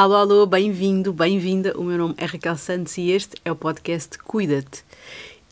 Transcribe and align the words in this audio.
Alô, 0.00 0.14
alô, 0.14 0.46
bem-vindo, 0.46 1.12
bem-vinda. 1.12 1.78
O 1.78 1.84
meu 1.84 1.98
nome 1.98 2.14
é 2.16 2.24
Raquel 2.24 2.56
Santos 2.56 2.96
e 2.96 3.10
este 3.10 3.36
é 3.44 3.52
o 3.52 3.54
podcast 3.54 4.16
Cuida-te. 4.16 4.82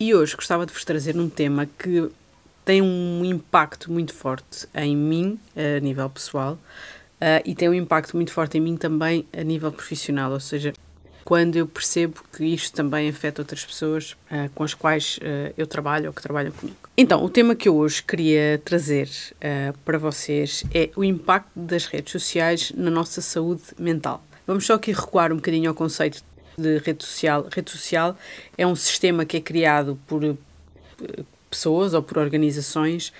E 0.00 0.14
hoje 0.14 0.34
gostava 0.34 0.64
de 0.64 0.72
vos 0.72 0.86
trazer 0.86 1.18
um 1.18 1.28
tema 1.28 1.68
que 1.78 2.10
tem 2.64 2.80
um 2.80 3.22
impacto 3.26 3.92
muito 3.92 4.14
forte 4.14 4.66
em 4.74 4.96
mim, 4.96 5.38
a 5.54 5.78
nível 5.80 6.08
pessoal, 6.08 6.54
uh, 6.54 7.42
e 7.44 7.54
tem 7.54 7.68
um 7.68 7.74
impacto 7.74 8.16
muito 8.16 8.32
forte 8.32 8.56
em 8.56 8.62
mim 8.62 8.78
também 8.78 9.26
a 9.38 9.42
nível 9.42 9.70
profissional, 9.70 10.32
ou 10.32 10.40
seja, 10.40 10.72
quando 11.26 11.56
eu 11.56 11.66
percebo 11.66 12.22
que 12.34 12.42
isto 12.42 12.74
também 12.74 13.06
afeta 13.06 13.42
outras 13.42 13.62
pessoas 13.62 14.12
uh, 14.32 14.48
com 14.54 14.64
as 14.64 14.72
quais 14.72 15.18
uh, 15.18 15.52
eu 15.58 15.66
trabalho 15.66 16.06
ou 16.06 16.12
que 16.14 16.22
trabalham 16.22 16.52
comigo. 16.52 16.78
Então, 16.96 17.22
o 17.22 17.28
tema 17.28 17.54
que 17.54 17.68
eu 17.68 17.76
hoje 17.76 18.02
queria 18.02 18.58
trazer 18.64 19.10
uh, 19.34 19.76
para 19.84 19.98
vocês 19.98 20.64
é 20.72 20.88
o 20.96 21.04
impacto 21.04 21.50
das 21.54 21.84
redes 21.84 22.12
sociais 22.12 22.72
na 22.74 22.90
nossa 22.90 23.20
saúde 23.20 23.60
mental. 23.78 24.24
Vamos 24.48 24.64
só 24.64 24.76
aqui 24.76 24.92
recuar 24.92 25.30
um 25.30 25.36
bocadinho 25.36 25.68
ao 25.68 25.74
conceito 25.74 26.24
de 26.56 26.78
rede 26.78 27.04
social. 27.04 27.46
Rede 27.52 27.70
social 27.70 28.16
é 28.56 28.66
um 28.66 28.74
sistema 28.74 29.26
que 29.26 29.36
é 29.36 29.40
criado 29.42 29.98
por 30.06 30.24
eh, 30.24 30.34
pessoas 31.50 31.92
ou 31.92 32.02
por 32.02 32.16
organizações 32.16 33.12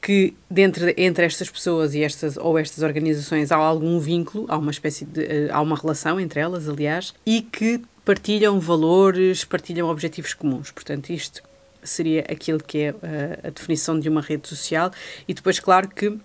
que 0.00 0.32
dentro 0.48 0.84
entre 0.96 1.26
estas 1.26 1.50
pessoas 1.50 1.92
e 1.92 2.04
estas 2.04 2.36
ou 2.36 2.56
estas 2.56 2.84
organizações 2.84 3.50
há 3.50 3.56
algum 3.56 3.98
vínculo, 3.98 4.46
há 4.48 4.56
uma 4.56 4.70
espécie 4.70 5.04
de 5.04 5.24
eh, 5.24 5.48
há 5.50 5.60
uma 5.60 5.74
relação 5.74 6.20
entre 6.20 6.38
elas, 6.38 6.68
aliás, 6.68 7.12
e 7.26 7.42
que 7.42 7.82
partilham 8.04 8.60
valores, 8.60 9.44
partilham 9.44 9.88
objetivos 9.88 10.34
comuns. 10.34 10.70
Portanto, 10.70 11.10
isto 11.10 11.42
seria 11.82 12.20
aquilo 12.30 12.62
que 12.62 12.78
é 12.78 12.94
eh, 13.02 13.40
a 13.42 13.50
definição 13.50 13.98
de 13.98 14.08
uma 14.08 14.20
rede 14.20 14.46
social 14.46 14.92
e 15.26 15.34
depois 15.34 15.58
claro 15.58 15.88
que 15.88 16.16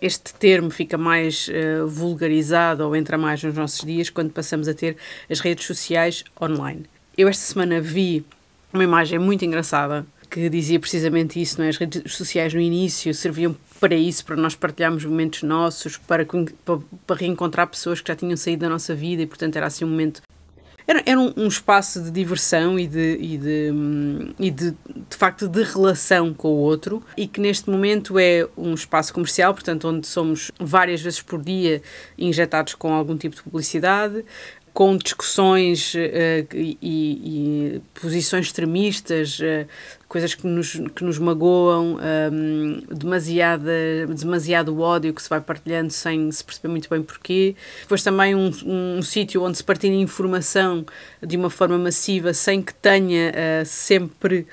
este 0.00 0.34
termo 0.34 0.70
fica 0.70 0.96
mais 0.96 1.48
uh, 1.48 1.86
vulgarizado 1.86 2.84
ou 2.84 2.94
entra 2.94 3.18
mais 3.18 3.42
nos 3.42 3.54
nossos 3.54 3.80
dias 3.84 4.10
quando 4.10 4.30
passamos 4.30 4.68
a 4.68 4.74
ter 4.74 4.96
as 5.28 5.40
redes 5.40 5.66
sociais 5.66 6.24
online. 6.40 6.84
Eu 7.16 7.28
esta 7.28 7.44
semana 7.44 7.80
vi 7.80 8.24
uma 8.72 8.84
imagem 8.84 9.18
muito 9.18 9.44
engraçada 9.44 10.06
que 10.30 10.48
dizia 10.48 10.78
precisamente 10.78 11.40
isso, 11.40 11.58
não 11.58 11.64
é? 11.64 11.70
As 11.70 11.76
redes 11.76 12.12
sociais 12.12 12.52
no 12.52 12.60
início 12.60 13.12
serviam 13.14 13.56
para 13.80 13.94
isso, 13.94 14.24
para 14.24 14.36
nós 14.36 14.54
partilharmos 14.54 15.04
momentos 15.04 15.42
nossos, 15.42 15.96
para, 15.96 16.24
para, 16.26 16.78
para 17.06 17.16
reencontrar 17.16 17.66
pessoas 17.66 18.00
que 18.00 18.08
já 18.08 18.16
tinham 18.16 18.36
saído 18.36 18.62
da 18.62 18.68
nossa 18.68 18.94
vida 18.94 19.22
e, 19.22 19.26
portanto, 19.26 19.56
era 19.56 19.66
assim 19.66 19.84
um 19.84 19.88
momento 19.88 20.20
era, 20.88 21.02
era 21.04 21.20
um, 21.20 21.34
um, 21.36 21.46
espaço 21.46 22.02
de 22.02 22.10
diversão 22.10 22.78
e, 22.78 22.86
de, 22.86 23.18
e, 23.20 23.36
de, 23.36 23.70
hum, 23.70 24.32
e 24.38 24.50
de, 24.50 24.70
de 24.70 25.16
facto 25.16 25.46
de 25.46 25.62
relação 25.62 26.32
com 26.32 26.48
o 26.48 26.56
outro 26.56 27.02
e 27.14 27.26
que 27.26 27.42
neste 27.42 27.68
momento 27.68 28.18
é 28.18 28.48
um 28.56 28.72
espaço 28.72 29.12
comercial, 29.12 29.52
portanto 29.52 29.86
onde 29.86 30.06
somos 30.06 30.50
várias 30.58 31.02
vezes 31.02 31.20
por 31.20 31.42
dia 31.42 31.82
injetados 32.16 32.74
com 32.74 32.90
algum 32.94 33.18
tipo 33.18 33.36
de 33.36 33.42
publicidade, 33.42 34.24
com 34.78 34.96
discussões 34.96 35.92
uh, 35.94 35.98
e, 36.54 36.78
e, 36.80 37.82
posições 38.00 38.46
extremistas, 38.46 39.40
uh, 39.40 39.66
coisas 40.06 40.36
que 40.36 40.46
nos, 40.46 40.80
que 40.94 41.02
nos 41.02 41.18
magoam, 41.18 41.96
um, 41.96 41.98
ehm, 42.00 42.80
demasiada, 42.88 43.72
demasiado 44.16 44.78
ódio 44.78 45.12
que 45.12 45.20
se 45.20 45.28
vai 45.28 45.40
partilhando 45.40 45.90
sem 45.90 46.30
se 46.30 46.44
perceber 46.44 46.68
muito 46.68 46.88
bem 46.88 47.02
porquê. 47.02 47.56
Depois 47.80 48.04
também 48.04 48.36
um, 48.36 48.52
um, 48.64 48.98
um 48.98 49.02
sítio 49.02 49.42
onde 49.42 49.56
se 49.56 49.64
partilha 49.64 49.96
informação 49.96 50.86
de 51.20 51.36
uma 51.36 51.50
forma 51.50 51.76
massiva 51.76 52.32
sem 52.32 52.62
que 52.62 52.72
tenha 52.72 53.32
uh, 53.32 53.66
sempre 53.66 54.46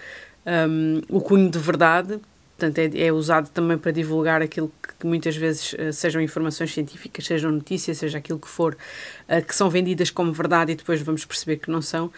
ehm, 0.43 1.01
o 1.07 1.21
cunho 1.21 1.51
de 1.51 1.59
verdade. 1.59 2.19
Portanto, 2.57 2.77
é, 2.77 3.07
é, 3.07 3.11
usado 3.11 3.49
também 3.49 3.77
para 3.77 3.91
divulgar 3.91 4.41
aquilo 4.41 4.71
que, 4.81 4.93
que 4.95 5.05
muitas 5.05 5.35
vezes 5.35 5.73
uh, 5.73 5.91
sejam 5.91 6.21
informações 6.21 6.73
científicas, 6.73 7.25
sejam 7.25 7.51
notícias, 7.51 7.97
seja 7.97 8.17
aquilo 8.17 8.39
que 8.39 8.47
for, 8.47 8.77
uh, 9.27 9.45
que 9.45 9.53
são 9.53 9.69
vendidas 9.69 10.09
como 10.09 10.31
verdade 10.31 10.71
e 10.71 10.75
depois 10.75 11.01
vamos 11.01 11.25
perceber 11.25 11.57
que 11.57 11.69
não 11.69 11.81
são. 11.81 12.11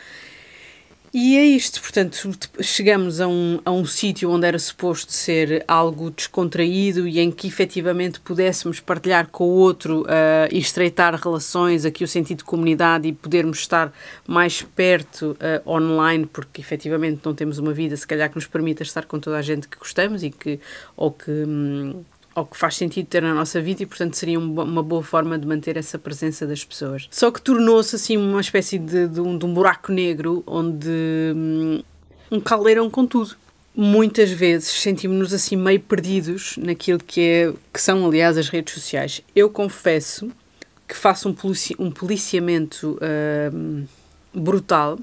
E 1.14 1.38
é 1.38 1.46
isto, 1.46 1.82
portanto, 1.82 2.30
chegamos 2.62 3.22
a 3.22 3.28
um, 3.28 3.60
a 3.64 3.72
um 3.72 3.86
sítio 3.86 4.30
onde 4.30 4.46
era 4.46 4.60
suposto 4.60 5.14
ser 5.14 5.64
algo 5.68 6.12
descontraído 6.12 7.08
e 7.08 7.20
em 7.20 7.32
que 7.32 7.48
efetivamente 7.48 8.20
pudéssemos 8.20 8.82
partilhar 8.82 9.28
com 9.30 9.46
o 9.46 9.54
outro 9.54 10.02
uh, 10.02 10.48
e 10.52 10.58
estreitar 10.58 11.16
relações, 11.16 11.86
aqui 11.86 12.04
o 12.04 12.08
sentido 12.08 12.40
de 12.40 12.44
comunidade 12.44 13.08
e 13.08 13.14
podermos 13.14 13.60
estar 13.60 13.94
mais 14.28 14.62
perto 14.62 15.38
uh, 15.40 15.70
online, 15.70 16.26
porque 16.26 16.60
efetivamente 16.60 17.22
não 17.24 17.34
temos 17.34 17.58
uma 17.58 17.74
vida, 17.74 17.96
se 17.96 18.06
calhar, 18.06 18.30
que 18.30 18.36
nos 18.36 18.48
permita 18.48 18.84
estar 18.84 19.06
com 19.06 19.18
toda 19.18 19.38
a 19.38 19.42
gente 19.42 19.68
que 19.68 19.78
gostamos 19.78 20.24
e 20.24 20.30
que, 20.30 20.60
ou 20.96 21.12
que. 21.12 21.32
Hum, 21.32 22.04
ou 22.38 22.46
que 22.46 22.56
faz 22.56 22.76
sentido 22.76 23.08
ter 23.08 23.24
na 23.24 23.34
nossa 23.34 23.60
vida 23.60 23.82
e, 23.82 23.86
portanto, 23.88 24.14
seria 24.14 24.40
uma 24.40 24.84
boa 24.84 25.02
forma 25.02 25.40
de 25.40 25.48
manter 25.48 25.76
essa 25.76 25.98
presença 25.98 26.46
das 26.46 26.64
pessoas. 26.64 27.08
Só 27.10 27.32
que 27.32 27.42
tornou-se 27.42 27.96
assim 27.96 28.16
uma 28.16 28.40
espécie 28.40 28.78
de, 28.78 29.08
de, 29.08 29.20
um, 29.20 29.36
de 29.36 29.44
um 29.44 29.52
buraco 29.52 29.92
negro 29.92 30.44
onde 30.46 30.88
hum, 31.36 31.82
um 32.30 32.40
caldeirão 32.40 32.92
com 32.92 33.08
tudo 33.08 33.36
muitas 33.76 34.30
vezes 34.30 34.70
sentimos-nos 34.70 35.34
assim 35.34 35.56
meio 35.56 35.80
perdidos 35.80 36.58
naquilo 36.58 37.00
que, 37.00 37.22
é, 37.22 37.54
que 37.74 37.82
são, 37.82 38.06
aliás, 38.06 38.38
as 38.38 38.50
redes 38.50 38.76
sociais. 38.76 39.24
Eu 39.36 39.50
confesso 39.50 40.32
que 40.88 40.96
faço 40.96 41.30
um, 41.30 41.34
polici 41.34 41.76
um 41.80 41.90
policiamento 41.90 43.00
uh, 43.02 43.88
brutal 44.32 45.00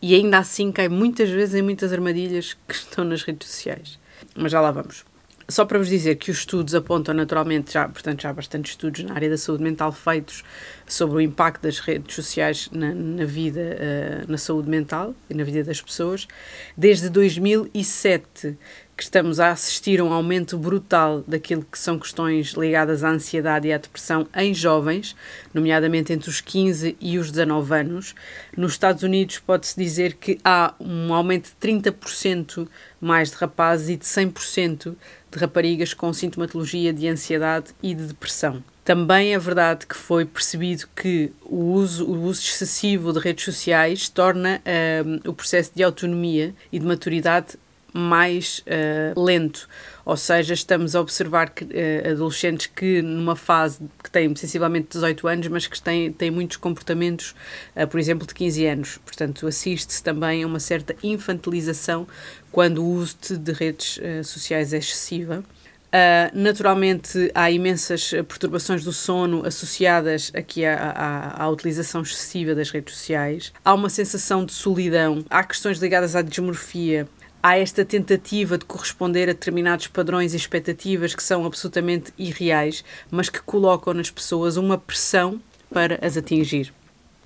e 0.00 0.14
ainda 0.14 0.38
assim 0.38 0.72
cai 0.72 0.88
muitas 0.88 1.28
vezes 1.28 1.54
em 1.54 1.62
muitas 1.62 1.92
armadilhas 1.92 2.56
que 2.66 2.74
estão 2.74 3.04
nas 3.04 3.22
redes 3.22 3.46
sociais. 3.46 3.98
Mas 4.34 4.50
já 4.52 4.60
lá 4.60 4.70
vamos. 4.70 5.11
Só 5.52 5.66
para 5.66 5.76
vos 5.76 5.88
dizer 5.88 6.16
que 6.16 6.30
os 6.30 6.38
estudos 6.38 6.74
apontam 6.74 7.14
naturalmente, 7.14 7.74
já, 7.74 7.86
portanto, 7.86 8.22
já 8.22 8.30
há 8.30 8.32
bastantes 8.32 8.72
estudos 8.72 9.04
na 9.04 9.14
área 9.14 9.28
da 9.28 9.36
saúde 9.36 9.62
mental 9.62 9.92
feitos 9.92 10.42
sobre 10.86 11.16
o 11.16 11.20
impacto 11.20 11.62
das 11.62 11.78
redes 11.78 12.14
sociais 12.14 12.70
na, 12.72 12.94
na 12.94 13.26
vida, 13.26 13.60
uh, 13.60 14.32
na 14.32 14.38
saúde 14.38 14.70
mental 14.70 15.14
e 15.28 15.34
na 15.34 15.44
vida 15.44 15.62
das 15.62 15.82
pessoas. 15.82 16.26
Desde 16.74 17.10
2007 17.10 18.56
que 19.02 19.06
estamos 19.06 19.40
a 19.40 19.50
assistir 19.50 19.98
a 19.98 20.04
um 20.04 20.12
aumento 20.12 20.56
brutal 20.56 21.24
daquilo 21.26 21.64
que 21.64 21.76
são 21.76 21.98
questões 21.98 22.52
ligadas 22.52 23.02
à 23.02 23.10
ansiedade 23.10 23.66
e 23.66 23.72
à 23.72 23.76
depressão 23.76 24.28
em 24.32 24.54
jovens, 24.54 25.16
nomeadamente 25.52 26.12
entre 26.12 26.30
os 26.30 26.40
15 26.40 26.96
e 27.00 27.18
os 27.18 27.32
19 27.32 27.74
anos. 27.74 28.14
Nos 28.56 28.72
Estados 28.72 29.02
Unidos 29.02 29.40
pode-se 29.40 29.76
dizer 29.76 30.14
que 30.14 30.38
há 30.44 30.72
um 30.78 31.12
aumento 31.12 31.50
de 31.50 31.68
30% 31.68 32.68
mais 33.00 33.32
de 33.32 33.36
rapazes 33.38 33.88
e 33.88 33.96
de 33.96 34.04
100% 34.04 34.94
de 35.32 35.38
raparigas 35.38 35.92
com 35.92 36.12
sintomatologia 36.12 36.92
de 36.92 37.08
ansiedade 37.08 37.74
e 37.82 37.94
de 37.94 38.04
depressão. 38.04 38.62
Também 38.84 39.32
é 39.32 39.38
verdade 39.38 39.86
que 39.86 39.96
foi 39.96 40.24
percebido 40.24 40.88
que 40.94 41.32
o 41.44 41.72
uso, 41.72 42.04
o 42.04 42.22
uso 42.22 42.40
excessivo 42.40 43.12
de 43.12 43.20
redes 43.20 43.44
sociais 43.44 44.08
torna 44.08 44.60
uh, 44.60 45.28
o 45.28 45.32
processo 45.32 45.70
de 45.74 45.84
autonomia 45.84 46.52
e 46.72 46.80
de 46.80 46.86
maturidade 46.86 47.56
mais 47.92 48.64
uh, 48.66 49.20
lento. 49.20 49.68
Ou 50.04 50.16
seja, 50.16 50.54
estamos 50.54 50.96
a 50.96 51.00
observar 51.00 51.50
que, 51.50 51.64
uh, 51.64 52.10
adolescentes 52.12 52.66
que, 52.66 53.02
numa 53.02 53.36
fase 53.36 53.80
que 54.02 54.10
têm 54.10 54.34
sensivelmente 54.34 54.88
18 54.90 55.28
anos, 55.28 55.48
mas 55.48 55.66
que 55.66 55.80
têm, 55.80 56.12
têm 56.12 56.30
muitos 56.30 56.56
comportamentos, 56.56 57.34
uh, 57.76 57.86
por 57.86 58.00
exemplo, 58.00 58.26
de 58.26 58.34
15 58.34 58.66
anos. 58.66 58.98
Portanto, 59.04 59.46
assiste-se 59.46 60.02
também 60.02 60.42
a 60.42 60.46
uma 60.46 60.60
certa 60.60 60.96
infantilização 61.02 62.06
quando 62.50 62.82
o 62.84 62.88
uso 62.88 63.16
de 63.38 63.52
redes 63.52 63.98
sociais 64.24 64.72
é 64.72 64.78
excessiva. 64.78 65.44
Uh, 65.92 66.32
naturalmente, 66.32 67.30
há 67.34 67.50
imensas 67.50 68.12
perturbações 68.26 68.82
do 68.82 68.94
sono 68.94 69.44
associadas 69.44 70.32
aqui 70.34 70.64
à, 70.64 70.74
à, 70.74 71.44
à, 71.44 71.48
utilização 71.50 72.00
excessiva 72.00 72.54
das 72.54 72.70
redes 72.70 72.94
sociais. 72.94 73.52
Há 73.62 73.74
uma 73.74 73.90
sensação 73.90 74.42
de 74.42 74.52
solidão, 74.52 75.22
há 75.28 75.44
questões 75.44 75.78
ligadas 75.78 76.16
à 76.16 76.22
desmorfia, 76.22 77.06
há 77.42 77.58
esta 77.58 77.84
tentativa 77.84 78.56
de 78.56 78.64
corresponder 78.64 79.24
a 79.24 79.32
determinados 79.32 79.88
padrões 79.88 80.32
e 80.32 80.36
expectativas 80.36 81.14
que 81.14 81.22
são 81.22 81.44
absolutamente 81.44 82.12
irreais, 82.16 82.84
mas 83.10 83.28
que 83.28 83.42
colocam 83.42 83.92
nas 83.92 84.10
pessoas 84.10 84.56
uma 84.56 84.78
pressão 84.78 85.40
para 85.70 85.98
as 86.06 86.16
atingir. 86.16 86.72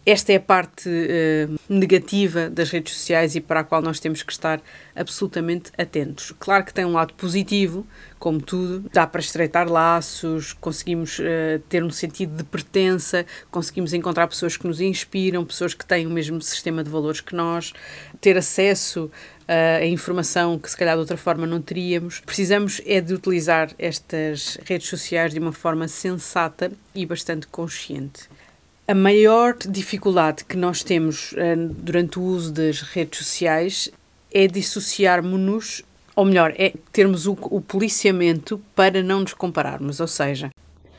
Esta 0.09 0.33
é 0.33 0.37
a 0.37 0.41
parte 0.41 0.89
uh, 0.89 1.59
negativa 1.69 2.49
das 2.49 2.71
redes 2.71 2.95
sociais 2.95 3.35
e 3.35 3.41
para 3.41 3.59
a 3.59 3.65
qual 3.65 3.83
nós 3.83 3.99
temos 3.99 4.23
que 4.23 4.31
estar 4.31 4.63
absolutamente 4.95 5.73
atentos. 5.77 6.33
Claro 6.39 6.65
que 6.65 6.73
tem 6.73 6.85
um 6.85 6.93
lado 6.93 7.13
positivo, 7.15 7.85
como 8.17 8.41
tudo, 8.41 8.89
dá 8.93 9.05
para 9.05 9.21
estreitar 9.21 9.69
laços, 9.69 10.53
conseguimos 10.53 11.19
uh, 11.19 11.59
ter 11.69 11.83
um 11.83 11.91
sentido 11.91 12.37
de 12.37 12.45
pertença, 12.45 13.27
conseguimos 13.51 13.93
encontrar 13.93 14.29
pessoas 14.29 14.57
que 14.57 14.69
nos 14.69 14.81
inspiram, 14.81 15.45
pessoas 15.45 15.75
que 15.75 15.85
têm 15.85 16.07
o 16.07 16.11
mesmo 16.11 16.41
sistema 16.41 16.85
de 16.85 16.91
valores 16.91 17.21
que 17.21 17.35
nós, 17.35 17.73
ter 18.21 18.39
acesso 18.39 19.11
a 19.49 19.87
informação 19.87 20.59
que 20.59 20.71
se 20.71 20.77
calhar 20.77 20.95
de 20.95 21.01
outra 21.01 21.17
forma 21.17 21.47
não 21.47 21.61
teríamos. 21.61 22.21
Precisamos 22.21 22.81
é 22.85 23.01
de 23.01 23.15
utilizar 23.15 23.71
estas 23.79 24.59
redes 24.65 24.89
sociais 24.89 25.33
de 25.33 25.39
uma 25.39 25.53
forma 25.53 25.87
sensata 25.89 26.73
e 26.95 27.07
bastante 27.07 27.47
consciente. 27.47 28.29
A 28.89 28.95
maior 28.95 29.57
dificuldade 29.57 30.45
que 30.45 30.57
nós 30.57 30.83
temos 30.83 31.33
uh, 31.33 31.37
durante 31.79 32.19
o 32.19 32.23
uso 32.23 32.53
das 32.53 32.81
redes 32.83 33.19
sociais 33.19 33.91
é 34.33 34.47
dissociarmos-nos, 34.47 35.83
ou 36.15 36.25
melhor, 36.25 36.55
é 36.57 36.73
termos 36.93 37.27
o, 37.27 37.33
o 37.43 37.61
policiamento 37.61 38.61
para 38.75 39.03
não 39.03 39.21
nos 39.21 39.35
compararmos. 39.35 39.99
Ou 39.99 40.07
seja, 40.07 40.51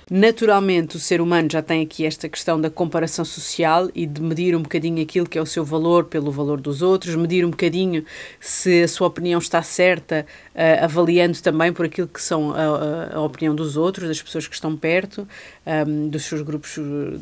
Naturalmente, 0.09 0.95
o 0.95 0.99
ser 0.99 1.19
humano 1.19 1.49
já 1.51 1.61
tem 1.61 1.83
aqui 1.83 2.05
esta 2.05 2.29
questão 2.29 2.59
da 2.59 2.69
comparação 2.69 3.25
social 3.25 3.89
e 3.93 4.05
de 4.05 4.21
medir 4.21 4.55
um 4.55 4.61
bocadinho 4.61 5.01
aquilo 5.03 5.27
que 5.27 5.37
é 5.37 5.41
o 5.41 5.45
seu 5.45 5.65
valor 5.65 6.05
pelo 6.05 6.31
valor 6.31 6.61
dos 6.61 6.81
outros, 6.81 7.13
medir 7.15 7.45
um 7.45 7.49
bocadinho 7.49 8.05
se 8.39 8.83
a 8.83 8.87
sua 8.87 9.07
opinião 9.07 9.37
está 9.37 9.61
certa, 9.61 10.25
uh, 10.55 10.85
avaliando 10.85 11.41
também 11.41 11.73
por 11.73 11.85
aquilo 11.85 12.07
que 12.07 12.21
são 12.21 12.53
a, 12.53 13.15
a, 13.15 13.21
opinião 13.21 13.53
dos 13.53 13.75
outros, 13.75 14.07
das 14.07 14.21
pessoas 14.21 14.47
que 14.47 14.55
estão 14.55 14.77
perto, 14.77 15.27
um, 15.65 15.71
ehm, 15.71 16.07
dos 16.07 16.23
seus 16.23 16.41
grupos 16.41 16.77
eh, 16.77 17.17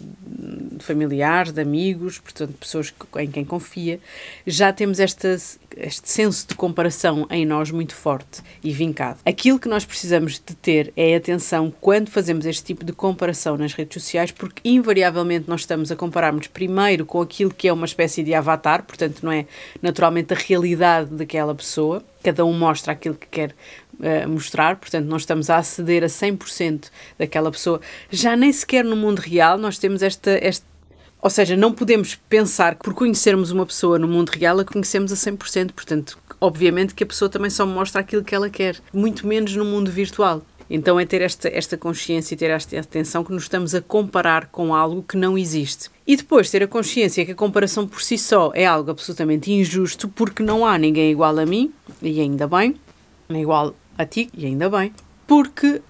familiares, 0.80 1.52
de 1.52 1.62
amigos, 1.62 2.20
portanto, 2.20 2.54
pessoas 2.60 2.94
em 3.18 3.32
quem 3.32 3.44
confia. 3.44 4.00
Já 4.46 4.72
temos 4.72 5.00
esta, 5.00 5.30
este 5.30 6.10
senso 6.10 6.48
de 6.48 6.56
comparação 6.56 7.26
em 7.32 7.46
nós 7.46 7.72
muito 7.72 7.96
forte 7.96 8.42
e 8.64 8.72
vincado. 8.72 9.20
Aquilo 9.26 9.60
que 9.60 9.68
nós 9.68 9.86
precisamos 9.86 10.34
de 10.34 10.56
ter 10.56 10.94
é 10.96 11.16
atenção 11.16 11.74
quando 11.82 12.10
fazemos 12.10 12.46
este 12.46 12.64
tipo 12.64 12.75
tipo 12.76 12.86
de 12.86 12.94
comparação 12.94 13.58
nas 13.58 13.74
redes 13.74 14.02
sociais, 14.02 14.32
porque 14.32 14.62
invariavelmente 14.64 15.46
nós 15.48 15.62
estamos 15.62 15.92
a 15.92 15.96
compararmos 15.96 16.48
primeiro 16.48 17.06
com 17.06 17.22
aquilo 17.22 17.54
que 17.54 17.68
é 17.68 17.74
uma 17.74 17.86
espécie 17.86 18.22
de 18.22 18.34
avatar, 18.34 18.84
portanto, 18.84 19.24
não 19.24 19.32
é 19.32 19.46
naturalmente 19.82 20.34
a 20.34 20.38
realidade 20.38 21.10
daquela 21.12 21.56
pessoa, 21.56 22.04
cada 22.22 22.46
um 22.46 22.54
mostra 22.54 22.92
aquilo 22.92 23.16
que 23.16 23.28
quer 23.28 23.56
uh, 24.00 24.28
mostrar, 24.28 24.76
portanto, 24.76 25.06
nós 25.06 25.22
estamos 25.22 25.50
a 25.50 25.58
aceder 25.58 26.04
a 26.04 26.08
100% 26.08 26.90
daquela 27.18 27.50
pessoa. 27.50 27.80
Já 28.12 28.36
nem 28.36 28.52
sequer 28.52 28.84
no 28.84 28.96
mundo 28.96 29.20
real 29.20 29.58
nós 29.58 29.78
temos 29.78 30.04
esta, 30.04 30.32
esta 30.32 30.66
ou 31.22 31.30
seja, 31.32 31.56
não 31.56 31.74
podemos 31.74 32.14
pensar 32.30 32.76
que 32.76 32.84
por 32.84 32.94
conhecermos 32.94 33.50
uma 33.50 33.66
pessoa 33.66 33.98
no 33.98 34.08
mundo 34.08 34.30
real 34.30 34.60
a 34.60 34.64
conhecemos 34.64 35.12
a 35.12 35.16
100%. 35.16 35.72
Portanto, 35.72 36.20
obviamente 36.40 36.94
que 36.94 37.04
a 37.04 37.08
pessoa 37.08 37.28
também 37.28 37.50
só 37.50 37.66
mostra 37.66 38.02
aquilo 38.02 38.24
que 38.24 38.36
ela 38.36 38.48
quer, 38.48 38.78
muito 38.94 39.26
menos 39.26 39.56
no 39.56 39.66
mundo 39.66 39.90
virtual. 39.90 40.44
Então 40.70 41.00
é 41.00 41.06
ter 41.06 41.22
esta, 41.22 41.48
esta 41.48 41.78
consciência 41.78 42.34
e 42.34 42.38
ter 42.38 42.50
esta 42.50 42.80
atenção 42.80 43.24
que 43.24 43.32
nos 43.32 43.44
estamos 43.44 43.76
a 43.76 43.82
comparar 43.82 44.48
com 44.48 44.74
algo 44.74 45.04
que 45.04 45.18
não 45.18 45.38
existe. 45.38 45.90
E 46.08 46.16
depois 46.16 46.50
ter 46.50 46.64
a 46.64 46.68
consciência 46.68 47.26
que 47.26 47.32
a 47.32 47.36
comparação 47.36 47.88
por 47.88 48.02
si 48.02 48.18
só 48.18 48.52
é 48.54 48.66
algo 48.66 48.92
absolutamente 48.92 49.52
injusto 49.52 50.08
porque 50.10 50.44
não 50.44 50.66
há 50.66 50.78
ninguém 50.78 51.12
igual 51.12 51.38
a 51.38 51.46
mim, 51.46 51.72
e 52.02 52.20
ainda 52.20 52.48
bem, 52.48 52.76
nem 53.30 53.42
igual 53.42 53.76
a 53.98 54.06
ti, 54.06 54.30
e 54.34 54.46
ainda 54.46 54.70
bem. 54.70 54.94
Porque 55.28 55.68
uh, 55.68 55.82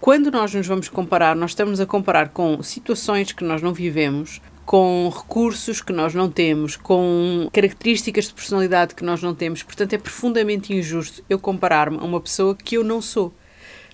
quando 0.00 0.30
nós 0.30 0.52
nos 0.52 0.66
vamos 0.66 0.88
comparar, 0.88 1.34
nós 1.34 1.52
estamos 1.52 1.80
a 1.80 1.86
comparar 1.86 2.28
com 2.28 2.62
situações 2.62 3.32
que 3.32 3.42
nós 3.42 3.62
não 3.62 3.72
vivemos, 3.72 4.42
com 4.66 5.10
recursos 5.14 5.80
que 5.80 5.92
nós 5.92 6.14
não 6.14 6.30
temos, 6.30 6.76
com 6.76 7.48
características 7.52 8.26
de 8.26 8.34
personalidade 8.34 8.94
que 8.94 9.04
nós 9.04 9.22
não 9.22 9.34
temos. 9.34 9.62
Portanto, 9.62 9.94
é 9.94 9.98
profundamente 9.98 10.74
injusto 10.74 11.24
eu 11.28 11.38
comparar-me 11.38 11.98
a 11.98 12.04
uma 12.04 12.20
pessoa 12.20 12.54
que 12.54 12.76
eu 12.76 12.84
não 12.84 13.00
sou 13.00 13.32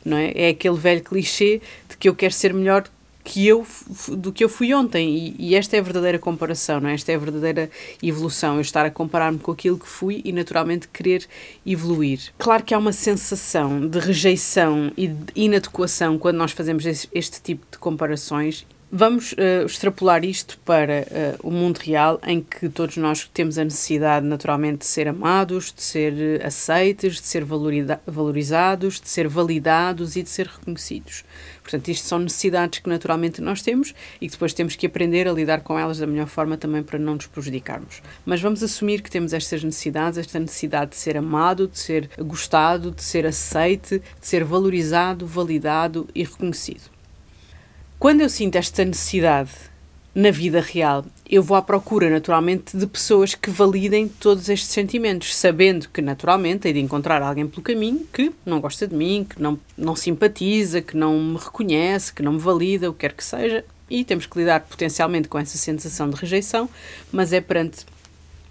não 0.04 0.16
é? 0.16 0.32
É 0.34 0.48
aquele 0.48 0.76
velho 0.76 1.02
clichê 1.02 1.60
de 1.88 1.96
que 1.96 2.08
eu 2.08 2.14
quero 2.14 2.32
ser 2.32 2.52
melhor 2.54 2.84
que 3.22 3.46
eu 3.46 3.66
do 4.08 4.32
que 4.32 4.42
eu 4.42 4.48
fui 4.48 4.72
ontem 4.74 5.08
e, 5.08 5.36
e, 5.38 5.54
esta 5.54 5.76
é 5.76 5.78
a 5.78 5.82
verdadeira 5.82 6.18
comparação, 6.18 6.80
não 6.80 6.88
é? 6.88 6.94
Esta 6.94 7.12
é 7.12 7.14
a 7.14 7.18
verdadeira 7.18 7.70
evolução, 8.02 8.56
eu 8.56 8.60
estar 8.60 8.84
a 8.84 8.90
comparar-me 8.90 9.38
com 9.38 9.52
aquilo 9.52 9.78
que 9.78 9.86
fui 9.86 10.22
e 10.24 10.32
naturalmente 10.32 10.88
querer 10.88 11.26
evoluir. 11.64 12.32
Claro 12.38 12.64
que 12.64 12.74
há 12.74 12.78
uma 12.78 12.92
sensação 12.92 13.86
de 13.86 13.98
rejeição 13.98 14.90
e 14.96 15.08
de 15.08 15.32
inadequação 15.36 16.18
quando 16.18 16.36
nós 16.36 16.52
fazemos 16.52 16.86
este, 16.86 17.08
este 17.12 17.42
tipo 17.42 17.66
de 17.70 17.78
comparações 17.78 18.66
Vamos 18.92 19.30
uh, 19.34 19.66
extrapolar 19.66 20.24
isto 20.24 20.58
para 20.64 21.06
uh, 21.42 21.46
o 21.46 21.50
mundo 21.52 21.78
real, 21.78 22.20
em 22.26 22.40
que 22.40 22.68
todos 22.68 22.96
nós 22.96 23.30
temos 23.32 23.56
a 23.56 23.62
necessidade, 23.62 24.26
naturalmente, 24.26 24.78
de 24.78 24.86
ser 24.86 25.06
amados, 25.06 25.72
de 25.72 25.80
ser 25.80 26.12
uh, 26.12 26.44
aceites, 26.44 27.20
de 27.20 27.26
ser 27.28 27.44
valorizados, 27.44 29.00
de 29.00 29.08
ser 29.08 29.28
validados 29.28 30.16
e 30.16 30.24
de 30.24 30.28
ser 30.28 30.48
reconhecidos. 30.48 31.24
Portanto, 31.62 31.86
isto 31.86 32.04
são 32.08 32.18
necessidades 32.18 32.80
que 32.80 32.88
naturalmente 32.88 33.40
nós 33.40 33.62
temos 33.62 33.94
e 34.20 34.26
que 34.26 34.32
depois 34.32 34.52
temos 34.52 34.74
que 34.74 34.86
aprender 34.86 35.28
a 35.28 35.32
lidar 35.32 35.60
com 35.60 35.78
elas 35.78 35.98
da 35.98 36.06
melhor 36.06 36.26
forma 36.26 36.56
também 36.56 36.82
para 36.82 36.98
não 36.98 37.14
nos 37.14 37.28
prejudicarmos. 37.28 38.02
Mas 38.26 38.40
vamos 38.40 38.60
assumir 38.60 39.02
que 39.02 39.10
temos 39.10 39.32
estas 39.32 39.62
necessidades, 39.62 40.18
esta 40.18 40.40
necessidade 40.40 40.90
de 40.90 40.96
ser 40.96 41.16
amado, 41.16 41.68
de 41.68 41.78
ser 41.78 42.10
gostado, 42.18 42.90
de 42.90 43.04
ser 43.04 43.24
aceite, 43.24 44.02
de 44.20 44.26
ser 44.26 44.42
valorizado, 44.42 45.28
validado 45.28 46.08
e 46.12 46.24
reconhecido. 46.24 46.90
Quando 48.00 48.22
eu 48.22 48.30
sinto 48.30 48.56
esta 48.56 48.82
necessidade 48.82 49.50
na 50.14 50.30
vida 50.30 50.58
real, 50.58 51.04
eu 51.28 51.42
vou 51.42 51.54
à 51.54 51.60
procura 51.60 52.08
naturalmente 52.08 52.74
de 52.74 52.86
pessoas 52.86 53.34
que 53.34 53.50
validem 53.50 54.08
todos 54.08 54.48
estes 54.48 54.70
sentimentos, 54.70 55.36
sabendo 55.36 55.86
que 55.86 56.00
naturalmente 56.00 56.66
hei 56.66 56.72
de 56.72 56.80
encontrar 56.80 57.20
alguém 57.20 57.46
pelo 57.46 57.60
caminho 57.60 58.06
que 58.10 58.32
não 58.46 58.58
gosta 58.58 58.88
de 58.88 58.96
mim, 58.96 59.26
que 59.28 59.38
não, 59.38 59.60
não 59.76 59.94
simpatiza, 59.94 60.80
que 60.80 60.96
não 60.96 61.20
me 61.20 61.36
reconhece, 61.36 62.10
que 62.14 62.22
não 62.22 62.32
me 62.32 62.38
valida, 62.38 62.88
o 62.88 62.94
que 62.94 63.00
quer 63.00 63.12
que 63.12 63.22
seja, 63.22 63.66
e 63.90 64.02
temos 64.02 64.24
que 64.24 64.38
lidar 64.38 64.60
potencialmente 64.60 65.28
com 65.28 65.38
essa 65.38 65.58
sensação 65.58 66.08
de 66.08 66.16
rejeição, 66.16 66.70
mas 67.12 67.34
é 67.34 67.40
perante 67.42 67.84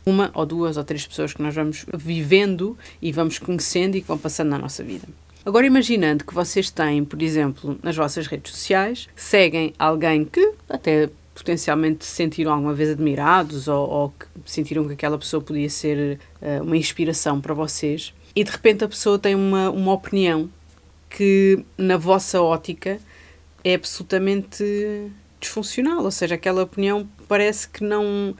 uma 0.06 0.30
ou 0.36 0.45
duas 0.45 0.78
ou 0.78 0.84
três 0.84 1.07
pessoas 1.07 1.34
que 1.34 1.42
nós 1.42 1.56
vamos 1.56 1.88
vivendo 1.92 2.78
e 3.02 3.12
vamos 3.12 3.40
conhecendo 3.40 3.98
e 3.98 4.02
que 4.02 4.07
vão 4.07 4.18
passando 4.19 4.50
na 4.50 4.60
nossa 4.60 4.84
vida. 4.84 5.07
Agora, 5.45 5.65
imaginando 5.65 6.25
que 6.25 6.33
vocês 6.33 6.69
têm, 6.69 7.03
por 7.06 7.21
exemplo, 7.21 7.80
nas 7.81 7.95
vossas 7.95 8.27
redes 8.27 8.51
sociais, 8.51 9.07
seguem 9.15 9.74
alguém 9.80 10.25
que 10.25 10.53
até 10.68 11.09
potencialmente 11.33 12.06
se 12.06 12.12
sentiram 12.12 12.51
alguma 12.51 12.74
vez 12.74 12.89
admirados 12.89 13.68
ou, 13.69 13.89
ou 13.89 14.09
que 14.09 14.27
sentiram 14.45 14.86
que 14.86 14.94
aquela 14.94 15.18
pessoa 15.18 15.41
podia 15.41 15.69
ser 15.69 16.19
uh, 16.41 16.63
uma 16.63 16.75
inspiração 16.75 17.39
para 17.39 17.53
vocês, 17.53 18.13
e 18.36 18.44
de 18.44 18.51
repente 18.51 18.83
a 18.83 18.88
pessoa 18.88 19.18
tem 19.18 19.36
uma, 19.36 19.69
uma 19.69 19.94
opinião 19.94 20.50
que, 21.09 21.63
na 21.77 21.95
vossa 21.95 22.42
ótica, 22.42 23.00
é 23.63 23.74
absolutamente 23.74 25.12
disfuncional, 25.39 26.03
ou 26.03 26.12
seja, 26.12 26.35
aquela 26.35 26.63
opinião 26.63 27.07
parece 27.27 27.69
que 27.69 27.83
não 27.83 28.35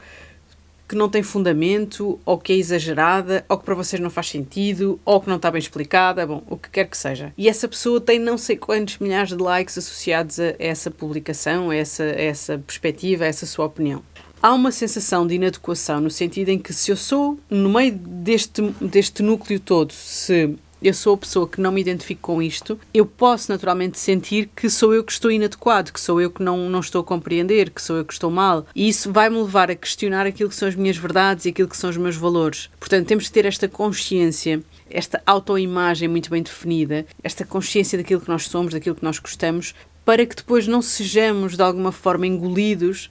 que 0.90 0.96
não 0.96 1.08
tem 1.08 1.22
fundamento, 1.22 2.18
ou 2.26 2.36
que 2.36 2.52
é 2.52 2.56
exagerada, 2.56 3.44
ou 3.48 3.56
que 3.56 3.64
para 3.64 3.76
vocês 3.76 4.02
não 4.02 4.10
faz 4.10 4.28
sentido, 4.28 4.98
ou 5.04 5.20
que 5.20 5.28
não 5.28 5.36
está 5.36 5.48
bem 5.48 5.60
explicada, 5.60 6.26
bom, 6.26 6.42
o 6.50 6.56
que 6.56 6.68
quer 6.68 6.88
que 6.88 6.96
seja. 6.96 7.32
E 7.38 7.48
essa 7.48 7.68
pessoa 7.68 8.00
tem 8.00 8.18
não 8.18 8.36
sei 8.36 8.56
quantos 8.56 8.98
milhares 8.98 9.28
de 9.28 9.40
likes 9.40 9.78
associados 9.78 10.40
a 10.40 10.56
essa 10.58 10.90
publicação, 10.90 11.70
a 11.70 11.76
essa, 11.76 12.02
a 12.02 12.20
essa 12.20 12.58
perspectiva, 12.58 13.22
a 13.22 13.28
essa 13.28 13.46
sua 13.46 13.66
opinião 13.66 14.02
há 14.42 14.54
uma 14.54 14.72
sensação 14.72 15.26
de 15.26 15.34
inadequação 15.34 16.00
no 16.00 16.08
sentido 16.08 16.48
em 16.48 16.58
que 16.58 16.72
se 16.72 16.90
eu 16.90 16.96
sou 16.96 17.38
no 17.50 17.68
meio 17.68 17.92
deste, 17.92 18.62
deste 18.80 19.22
núcleo 19.22 19.60
todo, 19.60 19.92
se 19.92 20.56
eu 20.82 20.94
sou 20.94 21.14
a 21.14 21.18
pessoa 21.18 21.48
que 21.48 21.60
não 21.60 21.72
me 21.72 21.80
identifico 21.80 22.20
com 22.22 22.42
isto, 22.42 22.78
eu 22.92 23.04
posso 23.04 23.50
naturalmente 23.50 23.98
sentir 23.98 24.50
que 24.54 24.70
sou 24.70 24.94
eu 24.94 25.04
que 25.04 25.12
estou 25.12 25.30
inadequado, 25.30 25.92
que 25.92 26.00
sou 26.00 26.20
eu 26.20 26.30
que 26.30 26.42
não, 26.42 26.68
não 26.70 26.80
estou 26.80 27.00
a 27.00 27.04
compreender, 27.04 27.70
que 27.70 27.82
sou 27.82 27.96
eu 27.96 28.04
que 28.04 28.12
estou 28.12 28.30
mal. 28.30 28.66
E 28.74 28.88
isso 28.88 29.12
vai-me 29.12 29.36
levar 29.36 29.70
a 29.70 29.74
questionar 29.74 30.26
aquilo 30.26 30.50
que 30.50 30.56
são 30.56 30.68
as 30.68 30.74
minhas 30.74 30.96
verdades 30.96 31.44
e 31.44 31.50
aquilo 31.50 31.68
que 31.68 31.76
são 31.76 31.90
os 31.90 31.96
meus 31.96 32.16
valores. 32.16 32.70
Portanto, 32.78 33.06
temos 33.06 33.26
que 33.26 33.32
ter 33.32 33.44
esta 33.44 33.68
consciência 33.68 34.62
esta 34.90 35.22
autoimagem 35.24 36.08
muito 36.08 36.30
bem 36.30 36.42
definida, 36.42 37.06
esta 37.22 37.44
consciência 37.44 37.96
daquilo 37.96 38.20
que 38.20 38.28
nós 38.28 38.46
somos, 38.46 38.72
daquilo 38.72 38.96
que 38.96 39.04
nós 39.04 39.18
gostamos, 39.18 39.74
para 40.04 40.26
que 40.26 40.34
depois 40.34 40.66
não 40.66 40.82
sejamos 40.82 41.56
de 41.56 41.62
alguma 41.62 41.92
forma 41.92 42.26
engolidos 42.26 43.08